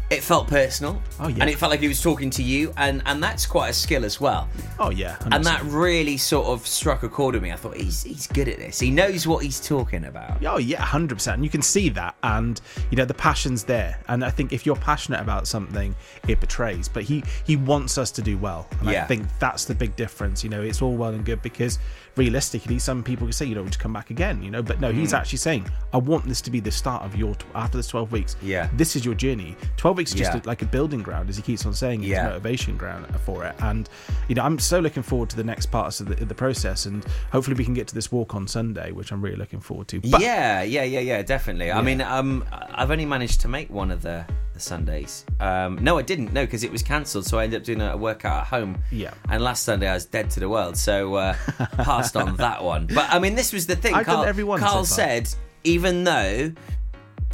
It 0.10 0.24
felt 0.24 0.48
personal. 0.48 1.02
Oh, 1.20 1.28
yeah. 1.28 1.42
And 1.42 1.50
it 1.50 1.60
felt 1.60 1.70
like 1.70 1.82
he 1.82 1.88
was 1.88 2.02
talking 2.02 2.32
to 2.32 2.44
you 2.44 2.74
and 2.78 3.04
and 3.06 3.22
that's 3.22 3.46
quite 3.46 3.70
a 3.70 3.74
skill 3.74 4.04
as 4.04 4.20
well. 4.20 4.50
Oh 4.80 4.90
yeah. 4.90 5.18
And 5.32 5.44
that 5.44 5.62
really 5.64 6.18
sort 6.18 6.48
of 6.48 6.66
struck 6.66 7.04
a 7.04 7.10
chord 7.10 7.36
with 7.36 7.44
me. 7.44 7.52
I 7.52 7.56
thought 7.56 7.78
he's 7.78 8.04
he's 8.04 8.26
good 8.26 8.48
at 8.48 8.58
this. 8.58 8.80
He 8.80 8.90
knows 8.90 9.28
what 9.28 9.44
he's 9.44 9.60
talking 9.60 10.06
about. 10.06 10.44
Oh 10.44 10.58
yeah, 10.58 10.82
hundred 10.82 11.16
percent. 11.16 11.36
And 11.36 11.44
you 11.44 11.50
can 11.50 11.62
see 11.62 11.90
that, 11.90 12.16
and 12.24 12.60
you 12.90 12.98
know 12.98 13.06
the 13.06 13.14
passion's 13.14 13.64
there. 13.64 14.00
And 14.08 14.24
I 14.26 14.32
think 14.32 14.52
if 14.52 14.66
you're 14.66 14.76
passionate 14.76 15.22
about 15.22 15.48
something, 15.48 15.96
it 16.28 16.40
betrays. 16.40 16.90
But 16.90 17.04
he 17.04 17.24
he 17.46 17.56
wants 17.56 17.98
us 17.98 18.10
to 18.12 18.22
do 18.22 18.38
well, 18.38 18.68
and 18.80 18.90
I 18.90 19.06
think 19.06 19.28
that's 19.40 19.66
the 19.66 19.76
big 19.76 19.96
difference. 19.96 20.44
You 20.44 20.50
know, 20.50 20.62
it's 20.62 20.82
all 20.82 20.96
well 20.96 21.14
and 21.14 21.24
good 21.26 21.42
because 21.42 21.78
realistically, 22.20 22.78
some 22.80 23.02
people 23.04 23.26
can 23.26 23.34
say, 23.34 23.46
you 23.46 23.56
know, 23.56 23.66
just 23.66 23.80
come 23.80 23.94
back 23.94 24.10
again. 24.12 24.44
You 24.44 24.52
know, 24.52 24.62
but 24.62 24.80
no, 24.80 24.92
he's 24.92 25.14
Mm. 25.14 25.18
actually 25.20 25.38
saying, 25.40 25.66
I 25.94 25.98
want 25.98 26.26
this 26.26 26.42
to 26.42 26.52
be 26.52 26.60
the 26.60 26.72
start 26.72 27.02
of 27.04 27.16
your 27.16 27.34
after 27.56 27.78
this 27.78 27.88
twelve 27.88 28.12
weeks. 28.12 28.36
Yeah. 28.42 28.70
this 28.76 28.96
is 28.96 29.06
your 29.06 29.16
journey. 29.16 29.56
Twelve 29.78 29.98
weeks 29.98 30.12
is 30.12 30.18
just 30.20 30.34
Yeah. 30.34 30.42
a, 30.44 30.48
like 30.48 30.62
a 30.62 30.66
building 30.66 31.02
ground, 31.02 31.30
as 31.30 31.36
he 31.38 31.42
keeps 31.42 31.66
on 31.66 31.74
saying. 31.74 32.04
It's 32.04 32.22
motivation 32.22 32.78
ground 32.78 33.08
for 33.26 33.46
it. 33.46 33.56
And 33.60 33.90
you 34.28 34.36
know, 34.36 34.44
I'm 34.44 34.60
so 34.60 34.80
looking 34.80 35.04
forward 35.04 35.30
to 35.32 35.36
the 35.38 35.44
next 35.44 35.68
parts 35.68 36.00
of 36.02 36.08
the, 36.10 36.16
the 36.26 36.36
process, 36.36 36.86
and 36.86 37.04
hopefully 37.32 37.56
we 37.56 37.64
can 37.66 37.74
get 37.74 37.88
to 37.88 37.96
this 37.96 38.12
walk 38.12 38.36
on 38.36 38.48
Sunday, 38.48 38.92
which 38.92 39.12
I'm 39.12 39.22
really 39.22 39.38
looking 39.38 39.60
forward 39.62 39.88
to. 39.90 40.00
But 40.02 40.22
yeah, 40.22 40.62
yeah, 40.64 40.84
yeah, 40.84 41.00
yeah, 41.00 41.22
definitely. 41.22 41.72
I 41.72 41.82
mean, 41.82 42.02
um, 42.02 42.44
I've 42.52 42.92
only 42.92 43.06
managed 43.06 43.42
to 43.42 43.48
make 43.48 43.70
one 43.70 43.92
of 43.92 44.02
the, 44.02 44.26
the 44.60 44.66
Sundays. 44.66 45.26
Um, 45.40 45.78
no, 45.82 45.98
I 45.98 46.02
didn't. 46.02 46.34
No, 46.34 46.46
because 46.46 46.64
it 46.64 46.72
was 46.72 46.84
cancelled, 46.84 47.26
so 47.26 47.40
I 47.40 47.46
ended 47.46 47.62
up 47.62 47.66
doing 47.66 47.82
a 47.82 47.98
workout 47.98 48.42
at 48.42 48.48
home. 48.48 48.84
Yeah. 48.92 49.14
And 49.30 49.44
last 49.44 49.64
Sunday 49.64 49.88
I 49.88 49.94
was 49.94 50.06
dead 50.06 50.30
to 50.32 50.40
the 50.40 50.50
world, 50.50 50.78
so 50.78 51.16
uh, 51.16 51.34
passed 51.78 52.16
on 52.16 52.36
that 52.38 52.64
one. 52.64 52.88
But 52.88 53.08
I 53.10 53.20
mean, 53.20 53.36
this 53.36 53.54
was 53.54 53.68
the 53.68 53.76
thing. 53.76 53.94
I've 53.94 54.06
done 54.06 54.16
Carl, 54.16 54.28
every 54.28 54.44
one 54.44 54.60
Carl 54.60 54.76
far. 54.76 54.86
said, 54.86 55.34
even 55.64 56.04
though 56.04 56.52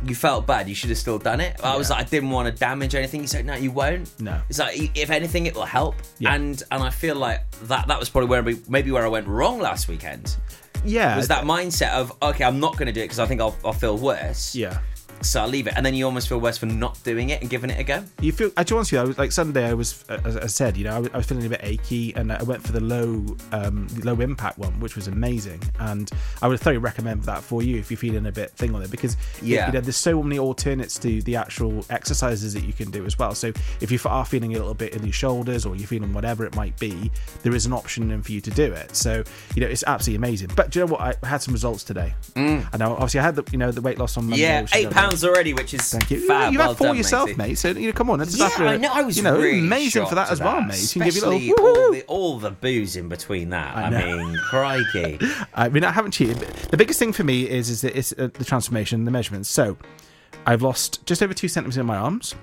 you 0.06 0.16
felt 0.16 0.46
bad, 0.46 0.70
you 0.70 0.76
should 0.76 0.90
have 0.90 1.00
still 1.00 1.18
done 1.18 1.42
it. 1.42 1.60
I 1.64 1.76
was 1.78 1.90
like, 1.90 2.06
I 2.06 2.10
didn't 2.10 2.30
want 2.30 2.54
to 2.54 2.60
damage 2.60 2.96
anything. 2.96 3.22
He 3.22 3.28
said, 3.28 3.46
No, 3.46 3.56
you 3.56 3.72
won't. 3.72 4.20
No. 4.20 4.40
It's 4.50 4.60
like 4.60 4.92
if 4.98 5.10
anything, 5.10 5.46
it 5.48 5.56
will 5.56 5.66
help. 5.66 5.96
Yeah. 6.20 6.36
And 6.36 6.62
and 6.72 6.84
I 6.84 6.90
feel 6.90 7.16
like 7.16 7.50
that 7.64 7.88
that 7.88 8.00
was 8.00 8.10
probably 8.10 8.30
where 8.30 8.44
we, 8.44 8.60
maybe 8.70 8.92
where 8.92 9.06
I 9.06 9.10
went 9.10 9.28
wrong 9.28 9.60
last 9.60 9.88
weekend 9.88 10.36
yeah, 10.86 11.18
was 11.18 11.28
that 11.28 11.44
mindset 11.44 11.94
of 11.94 12.16
okay, 12.22 12.44
I'm 12.44 12.60
not 12.60 12.74
going 12.74 12.88
to 12.88 12.92
do 12.92 13.02
it 13.02 13.06
because 13.06 13.20
I 13.20 13.26
think 13.26 13.42
I'll, 13.42 13.56
I'll 13.66 13.74
feel 13.74 13.98
worse. 13.98 14.56
Yeah. 14.56 14.80
So 15.26 15.42
I'll 15.42 15.48
leave 15.48 15.68
it, 15.68 15.74
and 15.76 15.86
then 15.86 15.94
you 15.94 16.06
almost 16.06 16.28
feel 16.30 16.40
worse 16.40 16.58
for 16.58 16.66
not 16.68 17.02
doing 17.04 17.30
it 17.30 17.42
and 17.42 17.50
giving 17.50 17.70
it 17.70 17.80
a 17.80 17.84
go. 17.84 18.04
You 18.22 18.32
feel? 18.32 18.52
I 18.58 18.64
just 18.64 18.74
want 18.74 18.88
to. 18.88 18.98
I 18.98 19.04
was 19.04 19.18
like 19.18 19.32
Sunday. 19.32 19.68
I 19.68 19.74
was, 19.74 20.04
as 20.10 20.38
I 20.38 20.46
said, 20.48 20.78
you 20.78 20.84
know, 20.86 20.96
I 20.96 21.00
was, 21.00 21.10
I 21.14 21.18
was 21.18 21.26
feeling 21.26 21.46
a 21.46 21.50
bit 21.50 21.62
achy, 21.64 22.14
and 22.16 22.32
I 22.32 22.42
went 22.44 22.64
for 22.64 22.72
the 22.72 22.80
low, 22.80 23.26
um, 23.52 23.88
low 24.04 24.16
impact 24.22 24.58
one, 24.58 24.80
which 24.80 24.96
was 24.96 25.08
amazing. 25.08 25.62
And 25.80 26.10
I 26.42 26.48
would 26.48 26.60
thoroughly 26.60 26.78
recommend 26.78 27.24
that 27.24 27.42
for 27.44 27.62
you 27.64 27.78
if 27.78 27.90
you're 27.92 27.98
feeling 27.98 28.26
a 28.28 28.32
bit 28.32 28.52
thing 28.52 28.74
on 28.76 28.82
it, 28.82 28.92
because 28.92 29.18
Yeah. 29.42 29.68
you 29.68 29.74
know, 29.74 29.82
there's 29.82 29.98
so 29.98 30.22
many 30.22 30.40
alternates 30.40 30.98
to 31.00 31.22
the 31.24 31.36
actual 31.36 31.86
exercises 31.90 32.54
that 32.54 32.64
you 32.64 32.74
can 32.74 32.92
do 32.92 33.06
as 33.06 33.18
well. 33.18 33.34
So 33.36 33.52
if 33.82 33.92
you 33.92 34.00
are 34.06 34.26
feeling 34.26 34.54
a 34.56 34.58
little 34.60 34.74
bit 34.74 34.96
in 34.96 35.04
your 35.04 35.14
shoulders, 35.14 35.66
or 35.66 35.76
you're 35.76 35.88
feeling 35.88 36.14
whatever 36.14 36.46
it 36.46 36.56
might 36.56 36.78
be, 36.80 37.12
there 37.44 37.56
is 37.56 37.66
an 37.66 37.74
option 37.74 38.22
for 38.22 38.32
you 38.32 38.42
to 38.42 38.52
do 38.52 38.72
it. 38.72 38.96
So 38.96 39.24
you 39.56 39.62
know, 39.62 39.68
it's 39.68 39.84
absolutely 39.88 40.18
amazing. 40.18 40.50
But 40.56 40.70
do 40.70 40.80
you 40.80 40.86
know 40.86 40.92
what? 40.94 41.18
I 41.24 41.28
had 41.28 41.42
some 41.42 41.54
results 41.54 41.84
today. 41.84 42.14
Mm. 42.36 42.68
I 42.74 42.78
know. 42.78 42.94
Obviously, 42.94 43.20
I 43.20 43.24
had 43.24 43.36
the, 43.36 43.44
you 43.52 43.58
know, 43.58 43.72
the 43.72 43.82
weight 43.82 43.98
loss 43.98 44.18
on 44.18 44.26
Monday. 44.26 44.44
yeah, 44.44 44.66
eight 44.74 44.86
lovely. 44.86 44.94
Already, 45.24 45.54
which 45.54 45.74
is 45.74 45.90
Thank 45.92 46.12
you. 46.12 46.28
Fab. 46.28 46.52
you 46.52 46.60
well 46.60 46.70
have 46.70 46.78
four 46.78 46.88
done, 46.88 46.98
yourself, 46.98 47.38
mate. 47.38 47.56
So 47.58 47.70
you 47.70 47.88
know, 47.88 47.94
come 47.94 48.10
on. 48.10 48.22
It's 48.22 48.38
Yeah, 48.38 48.46
after 48.46 48.66
I 48.66 48.78
know. 48.78 48.90
I 48.92 49.04
was 49.04 49.18
you 49.18 49.24
know, 49.24 49.38
really 49.38 49.60
amazing 49.60 50.06
for 50.06 50.16
that 50.16 50.30
as 50.32 50.40
well, 50.40 50.58
at 50.58 50.68
mate. 50.68 50.82
You 50.82 50.88
can 50.88 51.02
give 51.04 51.16
you 51.16 51.22
Especially 51.22 51.52
all 51.54 51.92
the, 51.92 52.04
all 52.08 52.40
the 52.40 52.52
booze 52.52 52.96
in 52.96 53.08
between 53.10 53.50
that. 53.50 53.76
I 53.76 53.84
I, 53.84 53.90
mean, 53.90 54.38
crikey. 54.50 55.20
I 55.54 55.70
mean, 55.70 55.84
I 55.84 55.92
haven't 55.92 56.12
cheated. 56.12 56.40
But 56.40 56.50
the 56.72 56.78
biggest 56.78 57.00
thing 57.00 57.14
for 57.14 57.24
me 57.24 57.50
is 57.50 57.70
is 57.70 57.82
that 57.82 57.98
it's 57.98 58.12
uh, 58.14 58.30
the 58.34 58.46
transformation, 58.46 59.06
the 59.06 59.12
measurements. 59.12 59.50
So, 59.50 59.78
I've 60.46 60.62
lost 60.62 61.06
just 61.06 61.24
over 61.24 61.34
two 61.34 61.48
centimeters 61.48 61.78
in 61.78 61.86
my 61.86 61.98
arms. 61.98 62.36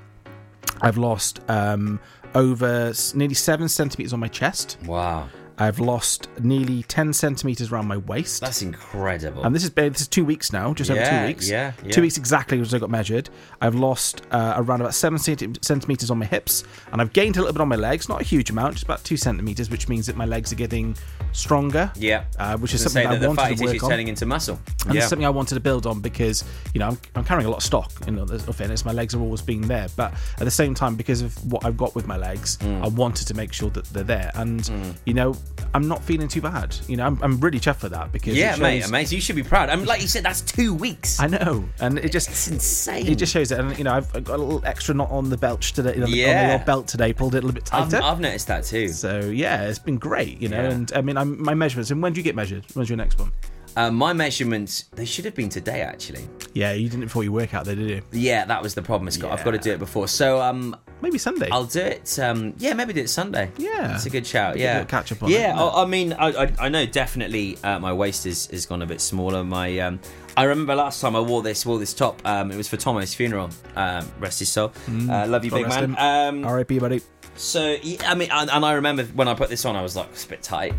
I've 0.81 0.99
lost 0.99 1.41
um, 1.49 2.01
over 2.35 2.93
nearly 3.14 3.35
seven 3.35 3.68
centimeters 3.68 4.12
on 4.12 4.20
my 4.20 4.29
chest. 4.29 4.79
Wow, 4.87 5.29
I've 5.59 5.78
lost 5.80 6.28
nearly 6.40 6.82
ten 6.84 7.12
centimeters 7.12 7.70
around 7.72 7.86
my 7.86 7.96
waist. 7.98 8.40
that's 8.40 8.62
incredible. 8.62 9.44
And 9.44 9.55
this 9.55 9.64
is 9.64 9.70
this 9.70 10.00
is 10.03 10.09
two 10.09 10.24
weeks 10.24 10.53
now, 10.53 10.72
just 10.74 10.90
over 10.90 11.05
two 11.05 11.26
weeks. 11.26 11.48
yeah, 11.48 11.72
yeah. 11.84 11.90
Two 11.90 12.03
weeks 12.03 12.16
exactly 12.16 12.61
as 12.61 12.72
I 12.74 12.78
got 12.78 12.90
measured. 12.90 13.28
I've 13.61 13.74
lost 13.74 14.22
uh, 14.30 14.55
around 14.57 14.80
about 14.80 14.94
seven 14.94 15.18
centimeters 15.18 16.11
on 16.11 16.18
my 16.18 16.26
hips, 16.26 16.64
and 16.92 17.00
I've 17.00 17.12
gained 17.12 17.36
a 17.36 17.40
little 17.40 17.53
bit 17.53 17.61
on 17.61 17.68
my 17.68 17.76
legs. 17.76 18.09
Not 18.09 18.20
a 18.20 18.24
huge 18.24 18.50
amount, 18.50 18.74
just 18.74 18.84
about 18.84 19.05
two 19.05 19.16
centimeters, 19.16 19.70
which 19.70 19.88
means 19.88 20.07
that 20.07 20.16
my 20.16 20.24
legs 20.26 20.53
are 20.53 20.57
getting 20.57 20.96
stronger. 21.32 21.90
yeah, 21.96 22.24
uh, 22.38 22.57
which 22.59 22.74
is 22.74 22.82
something 22.82 23.03
say 23.03 23.07
I 23.09 23.16
the 23.16 23.28
wanted 23.28 23.57
to 23.59 23.64
work 23.64 23.82
on. 23.82 23.90
turning 23.90 24.09
into 24.09 24.26
muscle. 24.26 24.59
And 24.86 24.94
yeah. 24.94 25.00
it's 25.00 25.09
something 25.09 25.26
I 25.26 25.30
wanted 25.30 25.55
to 25.55 25.61
build 25.61 25.86
on 25.86 26.00
because, 26.00 26.44
you 26.74 26.80
know, 26.80 26.88
I'm, 26.88 26.98
I'm 27.14 27.24
carrying 27.24 27.46
a 27.46 27.50
lot 27.50 27.59
of 27.59 27.62
stock 27.62 27.90
in 28.07 28.18
all 28.18 28.26
this- 28.26 28.42
fairness. 28.44 28.84
My 28.84 28.92
legs 28.92 29.14
are 29.14 29.20
always 29.20 29.40
being 29.42 29.62
there. 29.62 29.86
But 29.96 30.12
at 30.38 30.44
the 30.44 30.50
same 30.50 30.74
time, 30.74 30.94
because 30.94 31.22
of 31.22 31.34
what 31.50 31.64
I've 31.64 31.76
got 31.76 31.94
with 31.94 32.07
my 32.07 32.16
legs, 32.16 32.59
Mm. 32.62 32.84
I 32.84 32.88
wanted 32.88 33.26
to 33.28 33.34
make 33.34 33.53
sure 33.53 33.70
that 33.70 33.84
they're 33.86 34.05
there. 34.05 34.30
And, 34.34 34.70
you 35.07 35.14
know, 35.14 35.34
I'm 35.74 35.88
not 35.88 36.03
feeling 36.05 36.28
too 36.28 36.43
bad. 36.43 36.76
You 36.86 36.99
know, 36.99 37.07
I'm, 37.07 37.18
I'm 37.22 37.40
really 37.40 37.59
chuffed 37.59 37.76
for 37.76 37.88
that 37.88 38.12
because. 38.12 38.36
yeah, 38.36 38.55
it 38.55 38.61
mate, 38.61 38.86
amazing. 38.86 39.16
You 39.16 39.22
should 39.22 39.36
be 39.36 39.43
proud. 39.43 39.70
I 39.70 39.76
mean, 39.76 39.86
like 39.86 40.03
you 40.03 40.07
said, 40.07 40.22
that's 40.22 40.43
two 40.43 40.74
weeks. 40.74 41.18
I 41.18 41.28
know. 41.28 41.64
And 41.80 41.99
it 41.99 42.12
just. 42.12 42.28
It's 42.28 42.47
insane. 42.49 43.07
It 43.07 43.14
just 43.14 43.32
shows 43.32 43.51
it. 43.53 43.59
And, 43.59 43.78
you 43.78 43.84
know, 43.84 43.93
I've, 43.95 44.14
I've 44.14 44.24
got 44.24 44.38
a 44.38 44.43
little 44.43 44.62
extra 44.66 44.95
knot 44.95 45.11
on 45.11 45.30
the 45.30 45.38
belt 45.38 45.62
today, 45.62 45.95
on 45.95 46.01
the- 46.01 46.05
on 46.05 46.11
Yeah. 46.12 46.59
the 46.59 46.64
belt 46.66 46.88
today, 46.88 47.14
pulled 47.14 47.34
it 47.34 47.38
a 47.38 47.47
little 47.47 47.55
bit 47.55 47.72
I've, 47.72 47.88
tighter. 47.90 48.05
I've 48.05 48.20
noticed 48.20 48.49
that 48.49 48.64
too. 48.64 48.88
so, 48.88 49.20
yeah, 49.20 49.62
it's 49.62 49.78
been 49.78 49.97
great, 49.97 50.43
you 50.43 50.49
know. 50.51 50.61
Yeah. 50.62 50.70
And 50.72 50.93
I 50.95 51.01
mean, 51.01 51.16
I'm, 51.16 51.43
my 51.43 51.55
measurements. 51.55 51.90
And 51.90 52.03
when 52.03 52.12
do 52.12 52.20
you 52.20 52.24
get 52.24 52.34
measured? 52.36 52.64
When's 52.74 52.90
your 52.90 52.99
next 52.99 53.18
one? 53.18 53.32
Uh, 53.77 53.91
my 53.91 54.12
measurements, 54.12 54.85
they 54.93 55.05
should 55.05 55.25
have 55.25 55.35
been 55.35 55.49
today, 55.49 55.83
actually. 55.83 56.29
Yeah, 56.55 56.73
you 56.73 56.89
didn't 56.89 57.07
before 57.07 57.25
you 57.25 57.33
work 57.33 57.55
out 57.55 57.64
there, 57.64 57.75
did 57.75 57.89
you? 57.89 58.03
Yeah, 58.12 58.45
that 58.45 58.62
was 58.62 58.75
the 58.75 58.83
problem, 58.83 59.11
Scott. 59.11 59.33
I've 59.33 59.45
got 59.45 59.53
to 59.53 59.59
do 59.59 59.73
it 59.73 59.79
before. 59.79 60.09
So, 60.09 60.41
um, 60.41 60.77
Maybe 61.03 61.18
Sunday. 61.18 61.49
I'll 61.51 61.64
do 61.64 61.81
it. 61.81 62.16
Um, 62.20 62.55
yeah, 62.59 62.75
maybe 62.75 62.93
do 62.93 63.01
it 63.01 63.11
Sunday. 63.11 63.51
Yeah. 63.59 63.97
it's 63.97 64.07
a 64.07 64.11
good 64.11 64.25
shout. 64.25 64.57
Yeah, 64.57 64.85
catch 64.85 65.11
up 65.11 65.25
on 65.25 65.31
yeah. 65.31 65.53
it, 65.53 65.61
I, 65.61 65.83
I 65.83 65.85
mean, 65.85 66.12
I, 66.12 66.45
I, 66.45 66.53
I 66.61 66.68
know 66.68 66.87
definitely 66.87 67.59
uh, 67.64 67.81
my 67.81 67.93
waist 67.93 68.25
is 68.25 68.47
has 68.47 68.66
gone 68.66 68.83
a 68.83 68.87
bit 68.87 69.01
smaller. 69.01 69.43
My, 69.43 69.81
um, 69.81 69.99
I 70.37 70.45
remember 70.45 70.77
last 70.77 71.01
time 71.01 71.16
I 71.16 71.20
wore 71.20 71.43
this 71.43 71.66
wore 71.66 71.81
this 71.81 71.93
top. 71.93 72.23
Um, 72.25 72.53
it 72.53 72.57
was 72.57 72.68
for 72.68 72.77
Tomo's 72.77 73.14
funeral. 73.14 73.51
Um, 73.75 74.09
rest 74.20 74.39
his 74.39 74.49
soul. 74.51 74.73
uh, 74.89 75.27
love 75.27 75.45
you, 75.45 75.51
big 75.51 75.68
man. 75.68 75.97
Um, 75.99 76.45
R.I.P. 76.45 76.79
buddy. 76.79 77.01
so 77.35 77.77
yeah, 77.83 78.09
I 78.09 78.14
mean, 78.14 78.31
and, 78.31 78.49
and 78.49 78.64
I 78.64 78.75
remember 78.75 79.03
when 79.07 79.27
I 79.27 79.35
put 79.35 79.49
this 79.49 79.64
on, 79.64 79.75
I 79.75 79.83
was 79.83 79.97
like, 79.97 80.09
it's 80.11 80.25
a 80.25 80.29
bit 80.29 80.43
tight. 80.43 80.73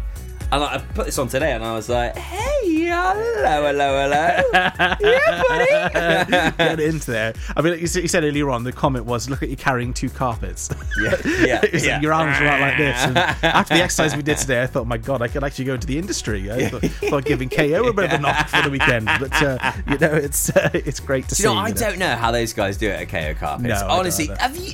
And 0.52 0.64
I 0.64 0.78
put 0.94 1.06
this 1.08 1.18
on 1.18 1.28
today, 1.28 1.54
and 1.54 1.64
I 1.64 1.74
was 1.74 1.90
like, 1.90 2.16
"Hey, 2.16 2.86
hello, 2.86 3.72
hello, 3.72 4.08
hello, 4.08 4.42
yeah, 5.02 5.44
buddy." 5.48 6.58
Get 6.58 6.80
into 6.80 7.12
there. 7.12 7.34
I 7.58 7.62
mean, 7.62 7.74
like 7.74 7.82
you 7.82 7.88
said 7.88 8.24
earlier 8.24 8.50
on, 8.52 8.64
the 8.64 8.72
comment 8.72 9.06
was, 9.06 9.28
"Look 9.30 9.42
at 9.42 9.50
you 9.50 9.58
carrying 9.58 9.94
two 9.94 10.10
carpets." 10.10 10.70
Yeah, 11.02 11.10
yeah, 11.26 11.60
It's 11.64 11.74
like 11.74 11.84
yeah. 11.84 12.02
your 12.02 12.14
arms 12.14 12.38
are 12.40 12.46
out 12.46 12.62
like 12.62 12.78
this. 12.78 12.98
And 13.04 13.18
after 13.44 13.74
the 13.74 13.82
exercise 13.82 14.16
we 14.16 14.22
did 14.22 14.38
today, 14.38 14.62
I 14.62 14.68
thought, 14.68 14.86
my 14.86 14.98
God, 14.98 15.22
I 15.24 15.28
could 15.28 15.44
actually 15.44 15.66
go 15.66 15.74
into 15.74 15.88
the 15.88 15.98
industry. 15.98 16.52
I 16.52 16.70
thought, 16.70 16.84
thought 16.84 17.26
giving 17.26 17.50
KO 17.50 17.88
a 17.88 17.94
bit 17.94 18.06
of 18.06 18.20
a 18.20 18.22
knock 18.22 18.48
for 18.50 18.62
the 18.62 18.70
weekend, 18.70 19.06
but 19.06 19.34
uh, 19.42 19.72
you 19.90 19.98
know, 19.98 20.14
it's 20.14 20.56
uh, 20.56 20.70
it's 20.74 21.00
great 21.00 21.28
to 21.30 21.36
see. 21.36 21.44
you 21.44 21.50
know, 21.50 21.56
I 21.56 21.70
you 21.70 21.74
know. 21.74 21.80
don't 21.80 21.98
know 22.00 22.16
how 22.16 22.30
those 22.32 22.54
guys 22.54 22.78
do 22.78 22.90
it 22.90 23.00
at 23.02 23.10
KO 23.10 23.34
Carpets. 23.40 23.68
No, 23.82 23.88
Honestly, 23.90 24.28
have 24.40 24.56
you? 24.56 24.74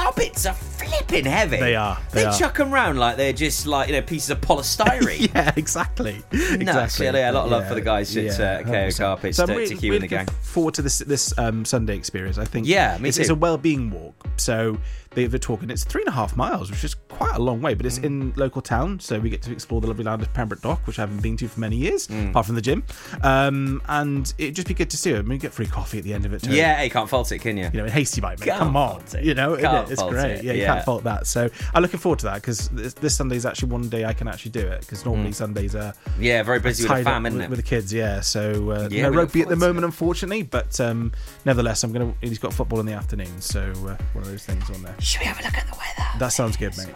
Carpets 0.00 0.46
are 0.46 0.54
flipping 0.54 1.26
heavy. 1.26 1.58
They 1.58 1.76
are, 1.76 1.98
they 2.12 2.24
They, 2.24 2.38
chuck 2.38 2.56
them 2.56 2.72
around 2.72 2.98
like 2.98 3.18
they're 3.18 3.34
just 3.34 3.66
like 3.66 3.88
you 3.88 3.94
know 3.94 4.02
pieces 4.02 4.30
of 4.30 4.40
polystyrene. 4.40 5.20
Yeah, 5.34 5.52
exactly. 5.56 6.22
Nuts. 6.32 6.52
exactly. 6.52 7.06
Yeah, 7.06 7.30
a 7.30 7.32
lot 7.32 7.44
of 7.44 7.50
love 7.50 7.68
for 7.68 7.74
the 7.74 7.82
guys 7.82 8.16
at, 8.16 8.40
uh, 8.40 8.62
KO 8.62 8.70
100%. 8.70 8.98
Carpets 8.98 9.36
So 9.36 9.46
really, 9.46 9.66
to 9.66 9.74
Q 9.76 9.92
really 9.92 9.96
and 9.96 10.02
the 10.04 10.08
gang. 10.08 10.26
Forward 10.42 10.74
to 10.74 10.82
this 10.82 11.00
this 11.00 11.36
um, 11.38 11.66
Sunday 11.66 11.96
experience. 11.96 12.38
I 12.38 12.46
think. 12.46 12.66
Yeah, 12.66 12.96
me 12.98 13.10
it's, 13.10 13.18
it's 13.18 13.28
a 13.28 13.34
well-being 13.34 13.90
walk. 13.90 14.14
So 14.36 14.78
they, 15.12 15.26
they're 15.26 15.38
talking. 15.38 15.70
It's 15.70 15.84
three 15.84 16.02
and 16.02 16.08
a 16.08 16.12
half 16.12 16.36
miles, 16.36 16.70
which 16.70 16.84
is 16.84 16.94
quite 17.08 17.34
a 17.34 17.38
long 17.40 17.60
way, 17.60 17.74
but 17.74 17.84
it's 17.86 17.98
Mm. 17.98 18.04
in 18.04 18.32
local 18.36 18.62
town, 18.62 19.00
so 19.00 19.18
we 19.18 19.28
get 19.30 19.42
to 19.42 19.52
explore 19.52 19.80
the 19.80 19.86
lovely 19.88 20.04
land 20.04 20.22
of 20.22 20.32
Pembroke 20.32 20.62
Dock, 20.62 20.86
which 20.86 20.98
I 20.98 21.02
haven't 21.02 21.20
been 21.22 21.36
to 21.38 21.48
for 21.48 21.58
many 21.60 21.76
years, 21.76 22.06
Mm. 22.06 22.30
apart 22.30 22.46
from 22.46 22.54
the 22.54 22.60
gym. 22.62 22.84
Um, 23.22 23.82
and 23.88 24.32
it'd 24.38 24.54
just 24.54 24.68
be 24.68 24.74
good 24.74 24.90
to 24.90 24.96
see. 24.96 25.14
I 25.14 25.22
mean, 25.22 25.38
get 25.38 25.52
free 25.52 25.66
coffee 25.66 25.98
at 25.98 26.04
the 26.04 26.14
end 26.14 26.24
of 26.26 26.32
it 26.32 26.42
too. 26.44 26.52
Yeah, 26.52 26.82
you 26.82 26.90
can't 26.90 27.08
fault 27.08 27.32
it, 27.32 27.40
can 27.40 27.56
you? 27.56 27.64
You 27.72 27.80
know, 27.80 27.84
in 27.86 27.90
Hasty 27.90 28.20
Bite, 28.20 28.38
mate. 28.40 28.46
Can't 28.46 28.58
Come 28.58 28.76
on. 28.76 29.02
it. 29.14 29.24
You 29.24 29.34
know, 29.34 29.54
it? 29.54 29.90
it's 29.90 30.02
great. 30.02 30.30
it. 30.38 30.44
Yeah, 30.44 30.52
you 30.52 30.60
Yeah. 30.62 30.74
can't 30.74 30.84
fault 30.84 31.04
that. 31.04 31.26
So 31.26 31.48
I'm 31.74 31.82
looking 31.82 32.00
forward 32.00 32.20
to 32.20 32.26
that 32.26 32.34
because 32.36 32.68
this, 32.68 32.94
this 32.94 33.16
Sunday 33.16 33.36
is 33.36 33.44
actually 33.46 33.70
one 33.70 33.88
day 33.88 34.04
I 34.04 34.12
can 34.12 34.28
actually 34.28 34.52
do 34.52 34.60
it 34.60 34.80
because 34.80 35.04
normally 35.04 35.30
Mm. 35.30 35.34
Sundays 35.34 35.74
are 35.74 35.92
Yeah, 36.18 36.42
very 36.42 36.60
busy 36.60 36.84
with 36.84 36.98
the 36.98 37.04
fam, 37.04 37.26
isn't 37.26 37.36
with, 37.38 37.44
it? 37.46 37.50
with 37.50 37.58
the 37.58 37.62
kids. 37.64 37.92
Yeah, 37.92 38.20
so 38.20 38.70
uh, 38.70 38.88
Yeah, 38.90 39.02
no 39.02 39.10
rugby 39.10 39.42
at 39.42 39.48
the 39.48 39.56
moment, 39.56 39.84
unfortunately, 39.84 40.42
but 40.44 40.80
um, 40.80 41.12
nevertheless, 41.44 41.82
I'm 41.84 41.92
gonna. 41.92 42.14
He's 42.20 42.38
got 42.38 42.52
football 42.54 42.80
in 42.80 42.86
the 42.86 42.92
afternoon, 42.92 43.40
so 43.40 43.60
uh, 43.62 43.96
one 44.12 44.22
of 44.22 44.26
those 44.26 44.44
things 44.44 44.68
on 44.70 44.82
there. 44.82 44.94
Should 45.00 45.20
we 45.20 45.26
have 45.26 45.40
a 45.40 45.42
look 45.42 45.56
at 45.56 45.66
the 45.66 45.72
weather? 45.72 46.08
That 46.18 46.28
sounds 46.28 46.56
good, 46.56 46.76
mate. 46.76 46.88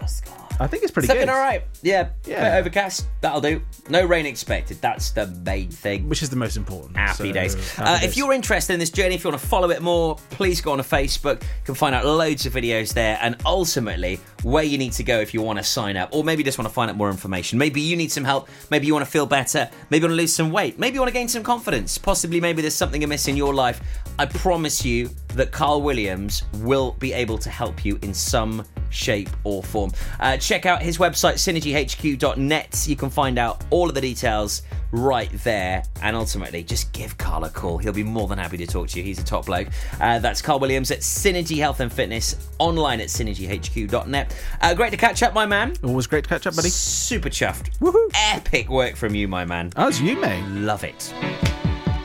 I 0.60 0.68
think 0.68 0.84
it's 0.84 0.92
pretty 0.92 1.06
It's 1.06 1.14
looking 1.14 1.28
all 1.28 1.34
right. 1.40 1.64
Yeah, 1.82 2.10
Yeah. 2.24 2.48
bit 2.50 2.58
overcast. 2.60 3.06
That'll 3.22 3.40
do. 3.40 3.60
No 3.88 4.04
rain 4.04 4.24
expected. 4.24 4.80
That's 4.80 5.10
the 5.10 5.26
main 5.26 5.68
thing. 5.68 6.08
Which 6.08 6.22
is 6.22 6.30
the 6.30 6.36
most 6.36 6.56
important. 6.56 6.96
Happy 6.96 7.12
So, 7.30 7.32
days. 7.32 7.54
happy 7.72 7.90
Uh, 7.90 7.98
days. 7.98 8.08
if 8.10 8.16
you're 8.16 8.32
interested 8.32 8.72
in 8.74 8.78
this 8.78 8.90
journey, 8.90 9.16
if 9.16 9.24
you 9.24 9.30
want 9.30 9.42
to 9.42 9.48
follow 9.48 9.70
it 9.70 9.82
more, 9.82 10.16
please 10.30 10.60
go 10.60 10.70
on 10.70 10.78
to 10.78 10.84
Facebook. 10.84 11.42
You 11.42 11.48
can 11.64 11.74
find 11.74 11.92
out 11.92 12.06
loads 12.06 12.46
of 12.46 12.52
videos 12.52 12.92
there, 12.92 13.18
and 13.20 13.34
ultimately 13.44 14.20
where 14.44 14.62
you 14.62 14.78
need 14.78 14.92
to 14.92 15.02
go 15.02 15.18
if 15.18 15.34
you 15.34 15.42
want 15.42 15.58
to 15.58 15.64
sign 15.64 15.96
up, 15.96 16.10
or 16.12 16.22
maybe 16.22 16.44
just 16.44 16.56
want 16.56 16.68
to 16.68 16.74
find 16.74 16.88
out 16.88 16.96
more 16.96 17.10
information. 17.10 17.58
Maybe 17.58 17.80
you 17.80 17.96
need 17.96 18.12
some 18.12 18.24
help. 18.24 18.48
Maybe 18.70 18.86
you 18.86 18.92
want 18.94 19.04
to 19.04 19.10
feel 19.10 19.26
better. 19.26 19.68
Maybe 19.90 20.02
you 20.02 20.08
want 20.08 20.12
to 20.18 20.22
lose 20.22 20.32
some 20.32 20.52
weight. 20.52 20.78
Maybe 20.78 20.94
you 20.94 21.00
want 21.00 21.08
to 21.08 21.18
gain 21.18 21.26
some 21.28 21.42
confidence. 21.42 21.98
Possibly, 21.98 22.40
maybe 22.40 22.62
there's 22.62 22.76
something 22.76 23.02
amiss 23.02 23.26
in 23.26 23.36
your 23.36 23.52
life. 23.54 23.80
I 24.20 24.26
promise 24.26 24.84
you 24.84 25.10
that 25.34 25.52
Carl 25.52 25.82
Williams 25.82 26.42
will 26.54 26.92
be 26.92 27.12
able 27.12 27.38
to 27.38 27.50
help 27.50 27.84
you 27.84 27.98
in 28.02 28.14
some 28.14 28.64
shape 28.90 29.28
or 29.44 29.62
form. 29.62 29.92
Uh, 30.20 30.36
check 30.36 30.66
out 30.66 30.82
his 30.82 30.98
website, 30.98 31.34
synergyhq.net. 31.34 32.84
You 32.88 32.96
can 32.96 33.10
find 33.10 33.38
out 33.38 33.64
all 33.70 33.88
of 33.88 33.94
the 33.94 34.00
details 34.00 34.62
right 34.92 35.30
there. 35.42 35.82
And 36.02 36.16
ultimately, 36.16 36.62
just 36.62 36.92
give 36.92 37.18
Carl 37.18 37.44
a 37.44 37.50
call. 37.50 37.78
He'll 37.78 37.92
be 37.92 38.04
more 38.04 38.28
than 38.28 38.38
happy 38.38 38.56
to 38.58 38.66
talk 38.66 38.88
to 38.88 38.98
you. 38.98 39.04
He's 39.04 39.18
a 39.18 39.24
top 39.24 39.46
bloke. 39.46 39.68
Uh, 40.00 40.18
that's 40.20 40.40
Carl 40.40 40.60
Williams 40.60 40.90
at 40.90 41.00
Synergy 41.00 41.58
Health 41.58 41.80
and 41.80 41.92
Fitness, 41.92 42.48
online 42.58 43.00
at 43.00 43.08
synergyhq.net. 43.08 44.36
Uh, 44.60 44.74
great 44.74 44.90
to 44.90 44.96
catch 44.96 45.22
up, 45.22 45.34
my 45.34 45.46
man. 45.46 45.74
Always 45.82 46.06
great 46.06 46.24
to 46.24 46.30
catch 46.30 46.46
up, 46.46 46.54
buddy. 46.56 46.68
Super 46.68 47.28
chuffed. 47.28 47.76
Woohoo. 47.78 48.10
Epic 48.14 48.68
work 48.68 48.96
from 48.96 49.14
you, 49.14 49.28
my 49.28 49.44
man. 49.44 49.72
As 49.76 50.00
you, 50.00 50.16
mate. 50.20 50.46
Love 50.48 50.84
it. 50.84 51.12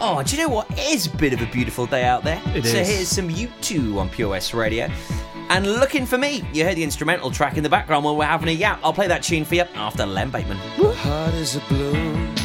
Oh, 0.02 0.24
do 0.24 0.36
you 0.36 0.42
know 0.44 0.50
what? 0.50 0.70
It 0.72 0.80
is 0.80 1.08
a 1.08 1.18
bit 1.18 1.34
of 1.34 1.42
a 1.42 1.46
beautiful 1.48 1.86
day 1.86 2.06
out 2.06 2.24
there. 2.24 2.42
It 2.56 2.66
so 2.66 2.78
is. 2.78 2.88
here's 2.88 3.08
some 3.10 3.30
U2 3.30 3.98
on 3.98 4.10
Pure 4.10 4.30
West 4.30 4.54
Radio. 4.54 4.90
And 5.50 5.66
looking 5.66 6.06
for 6.06 6.18
me, 6.18 6.46
you 6.54 6.64
heard 6.64 6.78
the 6.78 6.84
instrumental 6.84 7.32
track 7.32 7.58
in 7.58 7.64
the 7.64 7.70
background 7.70 8.06
while 8.06 8.16
we're 8.16 8.26
having 8.26 8.50
a 8.50 8.54
yap. 8.54 8.80
I'll 8.84 8.94
play 8.94 9.08
that 9.08 9.24
tune 9.24 9.46
for 9.46 9.56
you 9.56 9.64
after 9.76 10.06
Len 10.06 10.30
Bateman. 10.30 10.58
Heart 10.58 11.34
is 11.34 11.56
a 11.56 11.60
balloon 11.70 12.36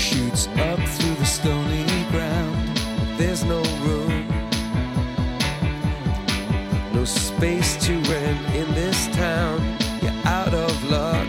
shoots 0.00 0.48
up 0.58 0.78
through 0.78 1.14
the 1.16 1.26
stony 1.26 1.84
ground. 2.10 2.76
There's 3.18 3.44
no 3.44 3.62
room, 3.84 4.26
no 6.94 7.04
space 7.04 7.76
to 7.84 7.92
rent 8.10 8.54
in 8.54 8.72
this 8.74 9.08
town. 9.08 9.60
You're 10.02 10.26
out 10.26 10.54
of 10.54 10.90
luck, 10.90 11.28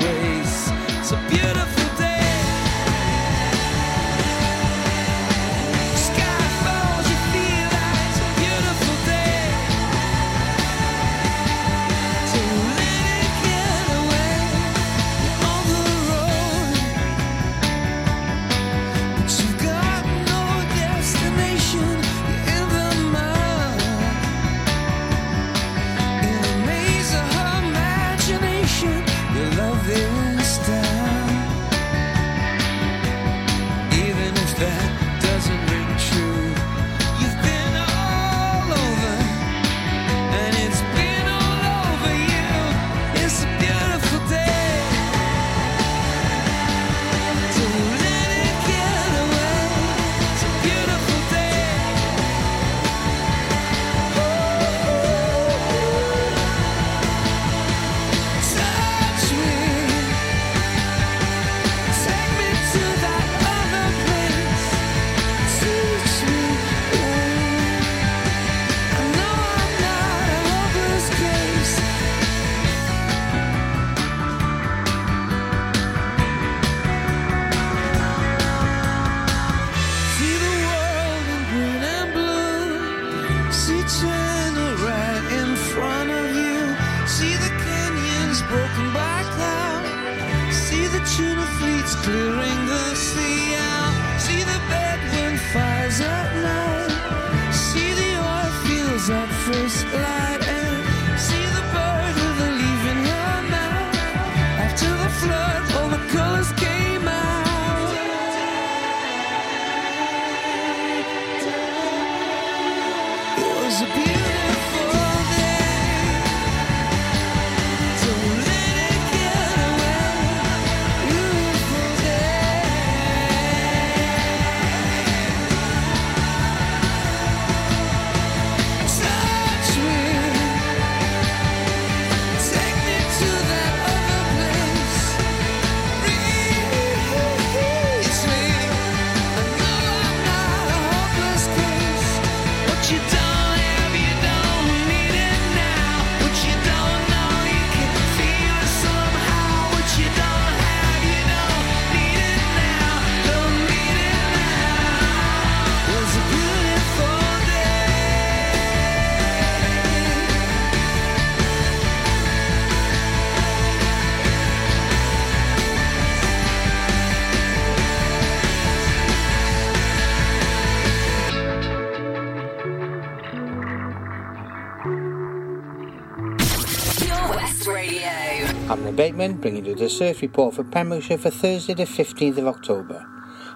Bringing 179.21 179.67
you 179.67 179.75
the 179.75 179.87
surf 179.87 180.23
report 180.23 180.55
for 180.55 180.63
Pembrokeshire 180.63 181.19
for 181.19 181.29
Thursday, 181.29 181.75
the 181.75 181.83
15th 181.83 182.39
of 182.39 182.47
October. 182.47 183.05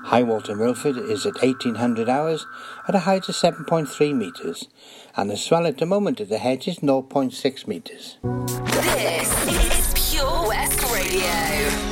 High 0.04 0.22
water 0.22 0.52
in 0.52 0.60
Milford 0.60 0.96
is 0.96 1.26
at 1.26 1.42
1800 1.42 2.08
hours 2.08 2.46
at 2.88 2.94
a 2.94 3.00
height 3.00 3.28
of 3.28 3.34
7.3 3.34 4.16
metres, 4.16 4.68
and 5.18 5.32
the 5.32 5.36
swell 5.36 5.66
at 5.66 5.80
the 5.80 5.88
moment 5.88 6.22
at 6.22 6.30
the 6.30 6.38
hedge 6.38 6.68
is 6.68 6.78
0.6 6.78 7.68
metres. 7.68 8.18
This 8.22 9.48
is 9.48 10.12
Pure 10.14 10.48
West 10.48 10.84
Radio. 10.94 11.85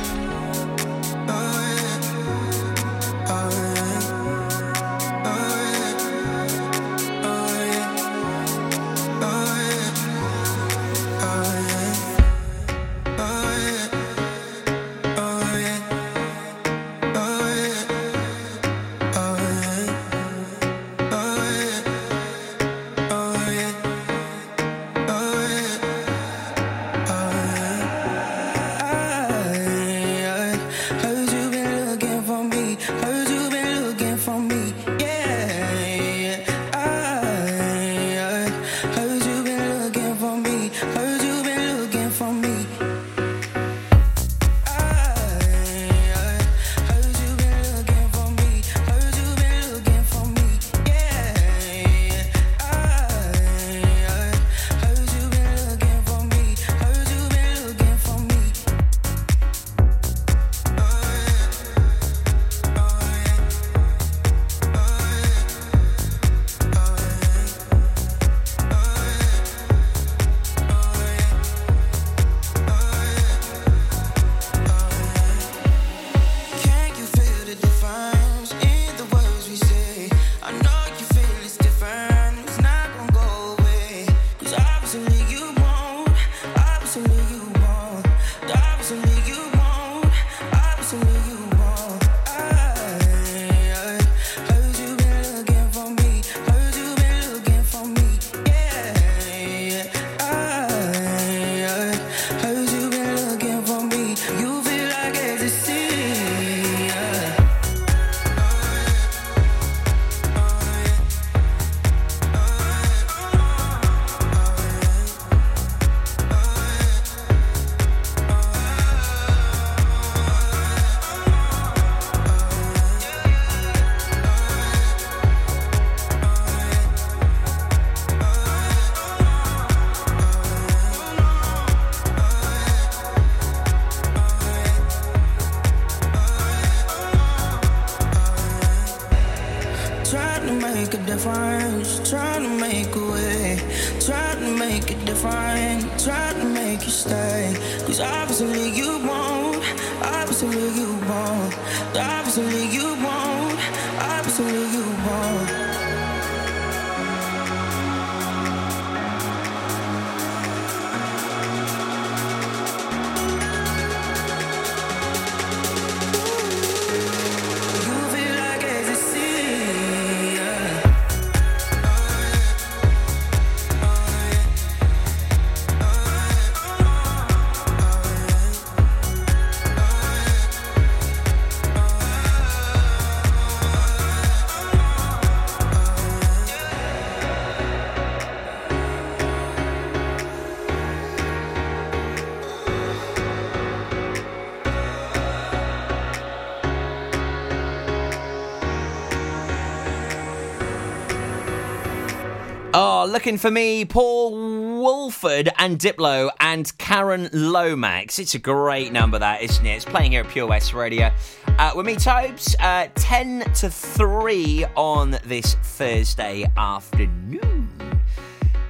Looking 203.14 203.38
for 203.38 203.48
me, 203.48 203.84
Paul 203.84 204.32
Woolford 204.80 205.48
and 205.56 205.78
Diplo 205.78 206.30
and 206.40 206.66
Kareen 206.78 207.30
Lomax. 207.32 208.18
It's 208.18 208.34
a 208.34 208.40
great 208.40 208.90
number, 208.90 209.20
that, 209.20 209.40
isn't 209.40 209.64
it? 209.64 209.70
It's 209.70 209.84
playing 209.84 210.10
here 210.10 210.24
at 210.24 210.28
Pure 210.28 210.48
West 210.48 210.74
Radio. 210.74 211.12
Uh, 211.46 211.70
with 211.76 211.86
me, 211.86 211.94
Tobes, 211.94 212.56
uh, 212.58 212.88
10 212.96 213.42
to 213.54 213.70
3 213.70 214.64
on 214.74 215.16
this 215.26 215.54
Thursday 215.62 216.44
afternoon. 216.56 217.68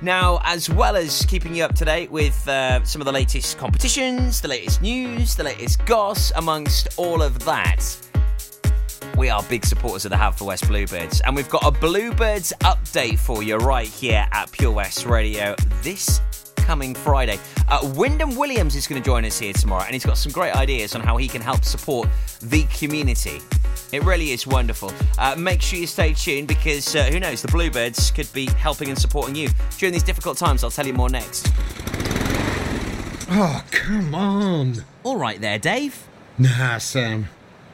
Now, 0.02 0.40
as 0.44 0.68
well 0.68 0.94
as 0.94 1.24
keeping 1.24 1.54
you 1.54 1.64
up 1.64 1.74
to 1.76 1.86
date 1.86 2.10
with 2.10 2.46
uh, 2.46 2.84
some 2.84 3.00
of 3.00 3.06
the 3.06 3.12
latest 3.12 3.56
competitions, 3.56 4.42
the 4.42 4.48
latest 4.48 4.82
news, 4.82 5.34
the 5.34 5.44
latest 5.44 5.82
goss, 5.86 6.32
amongst 6.36 6.98
all 6.98 7.22
of 7.22 7.38
that, 7.46 7.82
we 9.16 9.30
are 9.30 9.42
big 9.44 9.64
supporters 9.64 10.04
of 10.04 10.10
the 10.10 10.16
Haverfordwest 10.16 10.66
Bluebirds, 10.68 11.20
and 11.20 11.36
we've 11.36 11.48
got 11.48 11.64
a 11.64 11.70
Bluebirds 11.70 12.52
update 12.60 13.18
for 13.18 13.42
you 13.42 13.56
right 13.56 13.86
here 13.86 14.26
at 14.32 14.50
Pure 14.50 14.72
West 14.72 15.06
Radio 15.06 15.54
this 15.82 16.20
coming 16.56 16.94
Friday. 16.94 17.38
Uh, 17.68 17.92
Wyndham 17.94 18.36
Williams 18.36 18.74
is 18.74 18.86
going 18.86 19.00
to 19.00 19.04
join 19.04 19.24
us 19.24 19.38
here 19.38 19.52
tomorrow, 19.52 19.84
and 19.84 19.92
he's 19.92 20.04
got 20.04 20.18
some 20.18 20.32
great 20.32 20.54
ideas 20.54 20.94
on 20.94 21.00
how 21.00 21.16
he 21.16 21.28
can 21.28 21.42
help 21.42 21.64
support 21.64 22.08
the 22.40 22.64
community. 22.64 23.40
It 23.92 24.02
really 24.02 24.32
is 24.32 24.46
wonderful. 24.46 24.92
Uh, 25.18 25.36
make 25.36 25.62
sure 25.62 25.78
you 25.78 25.86
stay 25.86 26.14
tuned 26.14 26.48
because 26.48 26.94
uh, 26.96 27.04
who 27.04 27.20
knows, 27.20 27.42
the 27.42 27.48
Bluebirds 27.48 28.10
could 28.10 28.32
be 28.32 28.46
helping 28.46 28.88
and 28.88 28.98
supporting 28.98 29.34
you 29.34 29.48
during 29.78 29.92
these 29.92 30.02
difficult 30.02 30.38
times. 30.38 30.64
I'll 30.64 30.70
tell 30.70 30.86
you 30.86 30.94
more 30.94 31.10
next. 31.10 31.52
Oh, 33.30 33.64
come 33.70 34.14
on. 34.14 34.84
All 35.02 35.18
right 35.18 35.40
there, 35.40 35.58
Dave. 35.58 36.06
Nah, 36.38 36.78
Sam. 36.78 37.28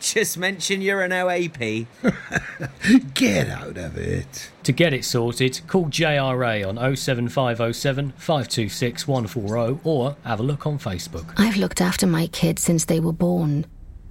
Just 0.00 0.38
mention 0.38 0.80
you're 0.80 1.02
an 1.02 1.10
OAP. 1.10 1.86
Get 3.14 3.48
out 3.48 3.76
of 3.76 3.96
it. 3.96 4.50
To 4.62 4.72
get 4.72 4.92
it 4.92 5.04
sorted, 5.04 5.60
call 5.66 5.86
JRA 5.86 6.68
on 6.68 6.76
07507 6.96 8.12
526 8.12 9.08
140 9.08 9.80
or 9.84 10.16
have 10.24 10.40
a 10.40 10.42
look 10.42 10.66
on 10.66 10.78
Facebook. 10.78 11.32
I've 11.36 11.56
looked 11.56 11.80
after 11.80 12.06
my 12.06 12.26
kids 12.28 12.62
since 12.62 12.84
they 12.84 13.00
were 13.00 13.12
born. 13.12 13.66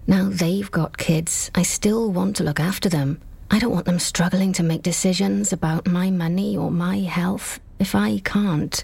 Now 0.07 0.29
they've 0.29 0.69
got 0.69 0.97
kids. 0.97 1.51
I 1.55 1.63
still 1.63 2.11
want 2.11 2.35
to 2.37 2.43
look 2.43 2.59
after 2.59 2.89
them. 2.89 3.21
I 3.49 3.59
don't 3.59 3.73
want 3.73 3.85
them 3.85 3.99
struggling 3.99 4.51
to 4.53 4.63
make 4.63 4.81
decisions 4.81 5.53
about 5.53 5.87
my 5.87 6.09
money 6.09 6.57
or 6.57 6.69
my 6.69 6.99
health 6.99 7.59
if 7.79 7.95
I 7.95 8.19
can't. 8.19 8.83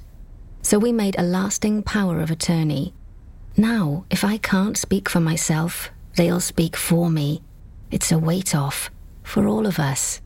So 0.61 0.79
we 0.79 0.93
made 0.93 1.15
a 1.17 1.23
lasting 1.23 1.83
power 1.83 2.21
of 2.21 2.31
attorney. 2.31 2.93
Now, 3.57 4.05
if 4.09 4.23
I 4.23 4.37
can't 4.37 4.77
speak 4.77 5.09
for 5.09 5.19
myself, 5.19 5.91
they'll 6.15 6.39
speak 6.39 6.75
for 6.75 7.09
me. 7.09 7.41
It's 7.91 8.11
a 8.11 8.17
weight 8.17 8.55
off 8.55 8.89
for 9.23 9.47
all 9.47 9.65
of 9.65 9.79
us, 9.79 10.21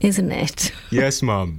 isn't 0.00 0.32
it? 0.32 0.72
Yes, 0.90 1.22
Mum. 1.22 1.56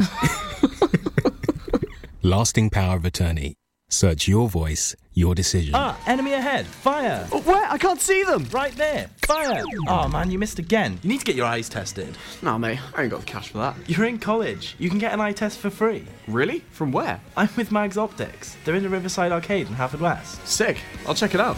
Lasting 2.22 2.70
power 2.70 2.98
of 2.98 3.06
attorney. 3.06 3.56
Search 3.90 4.28
your 4.28 4.48
voice, 4.48 4.96
your 5.14 5.36
decision. 5.36 5.74
Ah, 5.76 6.00
enemy 6.08 6.34
ahead! 6.34 6.66
Fire! 6.66 7.26
where? 7.44 7.70
I 7.70 7.78
can't 7.78 8.00
see 8.00 8.24
them! 8.24 8.46
Right 8.52 8.74
there! 8.78 9.10
Fire! 9.26 9.64
Oh 9.88 10.08
man, 10.08 10.32
you 10.32 10.40
missed 10.40 10.60
again. 10.60 10.98
You 11.04 11.10
need 11.10 11.20
to 11.20 11.26
get 11.26 11.36
your 11.36 11.46
eyes 11.46 11.68
tested. 11.68 12.18
Nah, 12.42 12.58
mate, 12.58 12.80
I 12.96 13.02
ain't 13.02 13.12
got 13.12 13.20
the 13.20 13.26
cash 13.26 13.50
for 13.50 13.58
that. 13.58 13.76
You're 13.88 14.06
in 14.06 14.18
college. 14.18 14.76
You 14.80 14.90
can 14.90 14.98
get 14.98 15.12
an 15.14 15.20
eye 15.20 15.34
test 15.34 15.60
for 15.60 15.70
free. 15.70 16.06
Really? 16.28 16.60
From 16.72 16.94
where? 16.94 17.20
I'm 17.36 17.50
with 17.58 17.72
Mags 17.72 17.98
Optics. 17.98 18.56
They're 18.64 18.76
in 18.76 18.84
the 18.84 18.90
Riverside 18.90 19.34
Arcade 19.34 19.68
in 19.68 19.74
Haverfordwest. 19.74 20.46
Sick. 20.48 20.78
I'll 21.06 21.16
check 21.16 21.34
it 21.34 21.42
out. 21.42 21.58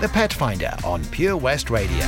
The 0.00 0.08
Pet 0.08 0.32
Finder 0.32 0.72
on 0.84 1.04
Pure 1.06 1.38
West 1.38 1.70
Radio. 1.70 2.06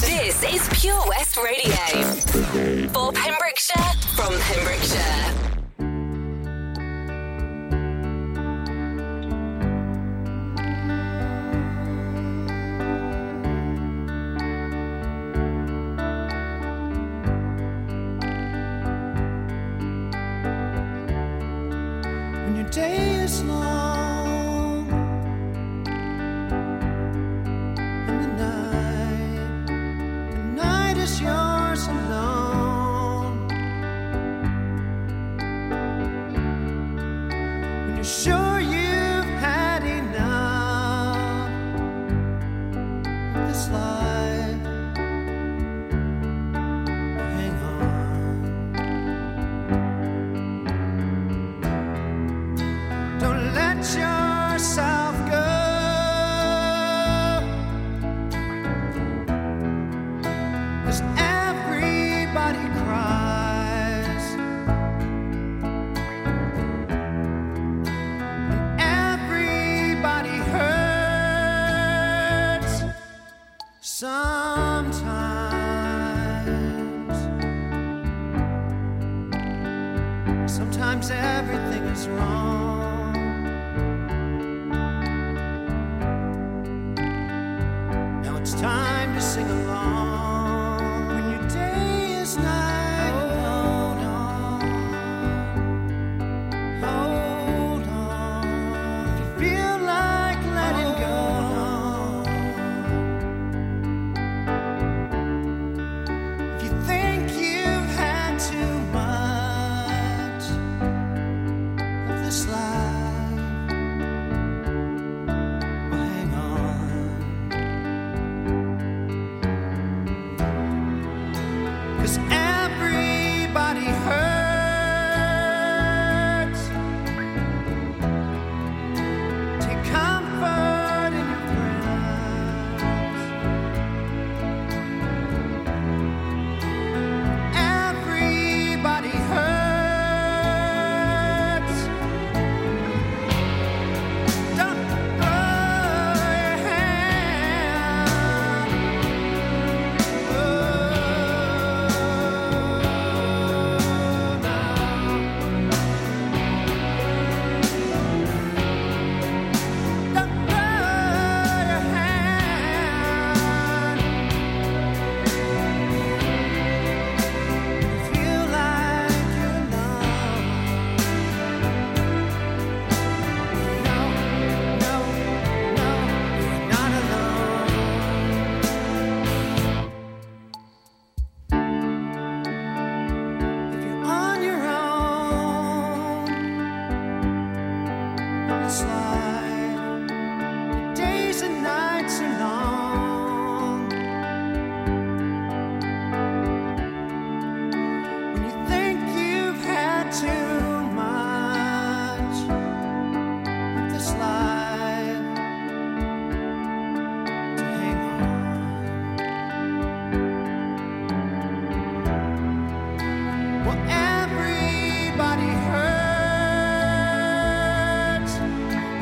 This 0.00 0.42
is 0.42 0.68
Pure 0.80 1.00
West 1.06 1.36
Radio. 1.36 1.76
For 2.88 3.12
Pembrokeshire, 3.12 3.92
from 4.16 4.36
Pembrokeshire. 4.40 5.49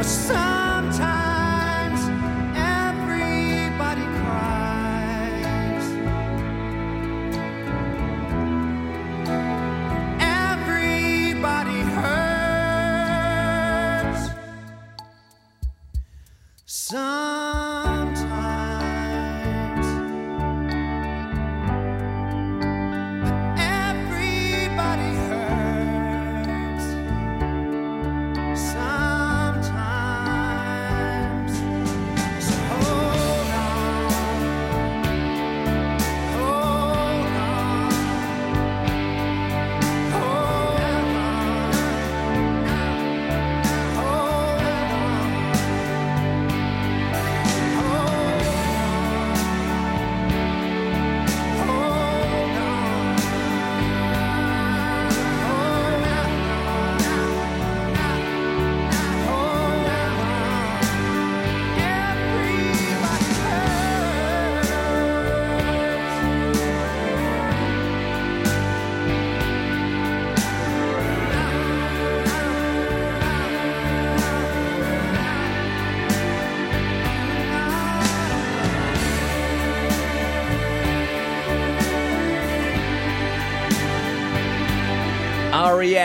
sun. 0.09 0.48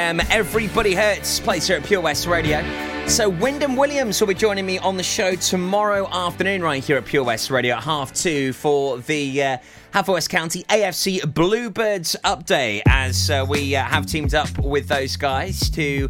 REM. 0.04 0.20
Everybody 0.30 0.96
Hurts 0.96 1.40
plays 1.40 1.66
here 1.66 1.78
at 1.78 1.86
Pure 1.86 2.02
West 2.02 2.28
Radio. 2.28 2.62
So 3.08 3.30
Wyndham 3.30 3.78
Williams 3.78 4.20
will 4.20 4.28
be 4.28 4.34
joining 4.34 4.66
me 4.66 4.78
on 4.78 4.98
the 4.98 5.04
show 5.04 5.34
tomorrow 5.36 6.10
afternoon, 6.12 6.62
right 6.62 6.84
here 6.84 6.98
at 6.98 7.06
Pure 7.06 7.24
West 7.24 7.50
Radio 7.50 7.76
at 7.76 7.84
half 7.84 8.12
two 8.12 8.52
for 8.52 8.98
the 8.98 9.42
uh, 9.42 9.58
County 9.94 10.64
AFC 10.64 11.34
Bluebirds 11.34 12.18
update. 12.26 12.82
As 12.86 13.30
uh, 13.30 13.46
we 13.48 13.78
uh, 13.78 13.84
have 13.84 14.06
teamed 14.06 14.36
up 14.36 14.58
with 14.60 14.90
those 14.90 15.16
guys 15.16 15.70
to 15.70 16.10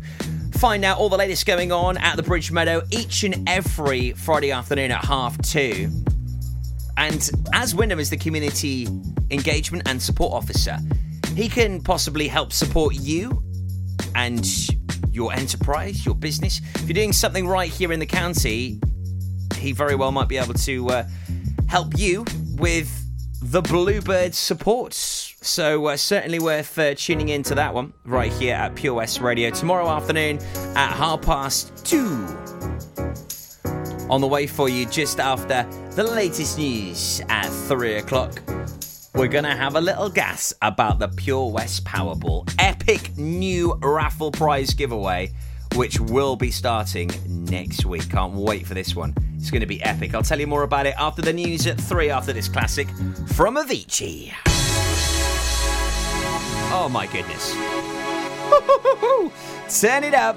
find 0.54 0.84
out 0.84 0.98
all 0.98 1.10
the 1.10 1.18
latest 1.18 1.46
going 1.46 1.72
on 1.72 1.98
at 1.98 2.16
the 2.16 2.24
Bridge 2.24 2.52
Meadow 2.52 2.82
each 2.90 3.24
and 3.24 3.48
every 3.48 4.14
Friday 4.14 4.52
afternoon 4.52 4.90
at 4.90 5.06
half 5.06 5.40
two. 5.44 5.88
And 6.98 7.30
as 7.54 7.76
Wyndham 7.76 8.00
is 8.00 8.10
the 8.10 8.18
community 8.18 8.88
engagement 9.30 9.88
and 9.88 10.02
support 10.02 10.34
officer, 10.34 10.80
he 11.36 11.48
can 11.48 11.80
possibly 11.80 12.28
help 12.28 12.52
support 12.52 12.96
you 12.96 13.44
and 14.16 14.48
your 15.12 15.34
enterprise, 15.34 16.06
your 16.06 16.16
business. 16.16 16.62
If 16.76 16.88
you're 16.88 16.94
doing 16.94 17.14
something 17.14 17.48
right 17.48 17.70
here 17.70 17.92
in 17.92 18.00
the 18.00 18.06
county, 18.06 18.80
he 19.56 19.72
very 19.72 19.96
well 19.96 20.12
might 20.12 20.28
be 20.28 20.38
able 20.38 20.54
to 20.56 20.90
uh, 20.90 21.04
help 21.68 21.98
you 21.98 22.26
with 22.58 22.90
the 23.42 23.62
Bluebird 23.62 24.34
support. 24.34 24.94
So, 24.94 25.88
uh, 25.88 25.98
certainly 25.98 26.40
worth 26.40 26.80
uh, 26.80 26.96
tuning 26.96 27.30
in 27.30 27.44
to 27.44 27.56
that 27.56 27.74
one 27.74 27.94
right 28.06 28.32
here 28.32 28.56
at 28.56 28.76
Pure 28.76 28.96
West 28.96 29.20
Radio 29.20 29.50
tomorrow 29.50 29.88
afternoon 29.90 30.40
at 30.76 30.94
half 30.94 31.22
past 31.22 31.86
two. 31.86 32.26
On 34.10 34.22
the 34.22 34.28
way 34.28 34.48
for 34.48 34.70
you 34.70 34.86
just 34.86 35.20
after 35.20 35.68
the 35.92 36.04
latest 36.04 36.58
news 36.58 37.22
at 37.30 37.50
three 37.50 37.96
o'clock. 37.96 38.42
We're 39.16 39.28
gonna 39.28 39.56
have 39.56 39.76
a 39.76 39.82
little 39.82 40.10
gas 40.10 40.54
about 40.64 40.98
the 40.98 41.08
Pure 41.08 41.52
West 41.52 41.84
Powerball 41.86 42.52
epic 42.58 43.16
new 43.16 43.76
raffle 43.76 44.32
prize 44.32 44.74
giveaway, 44.74 45.32
which 45.76 46.00
will 46.00 46.36
be 46.36 46.50
starting 46.50 47.12
next 47.28 47.86
week. 47.86 48.10
Can't 48.10 48.34
wait 48.34 48.66
for 48.66 48.74
this 48.74 48.96
one. 48.96 49.14
It's 49.36 49.52
gonna 49.52 49.68
be 49.68 49.84
epic. 49.84 50.16
I'll 50.16 50.24
tell 50.24 50.40
you 50.40 50.48
more 50.48 50.64
about 50.64 50.88
it 50.88 50.96
after 50.98 51.22
the 51.22 51.32
news 51.32 51.68
at 51.68 51.80
three 51.80 52.10
after 52.10 52.34
this 52.34 52.48
classic 52.48 52.88
from 53.28 53.56
Avicii. 53.56 54.34
Oh 56.76 56.90
my 56.92 57.06
goodness. 57.06 57.54
Turn 59.82 60.04
it 60.04 60.16
up. 60.16 60.36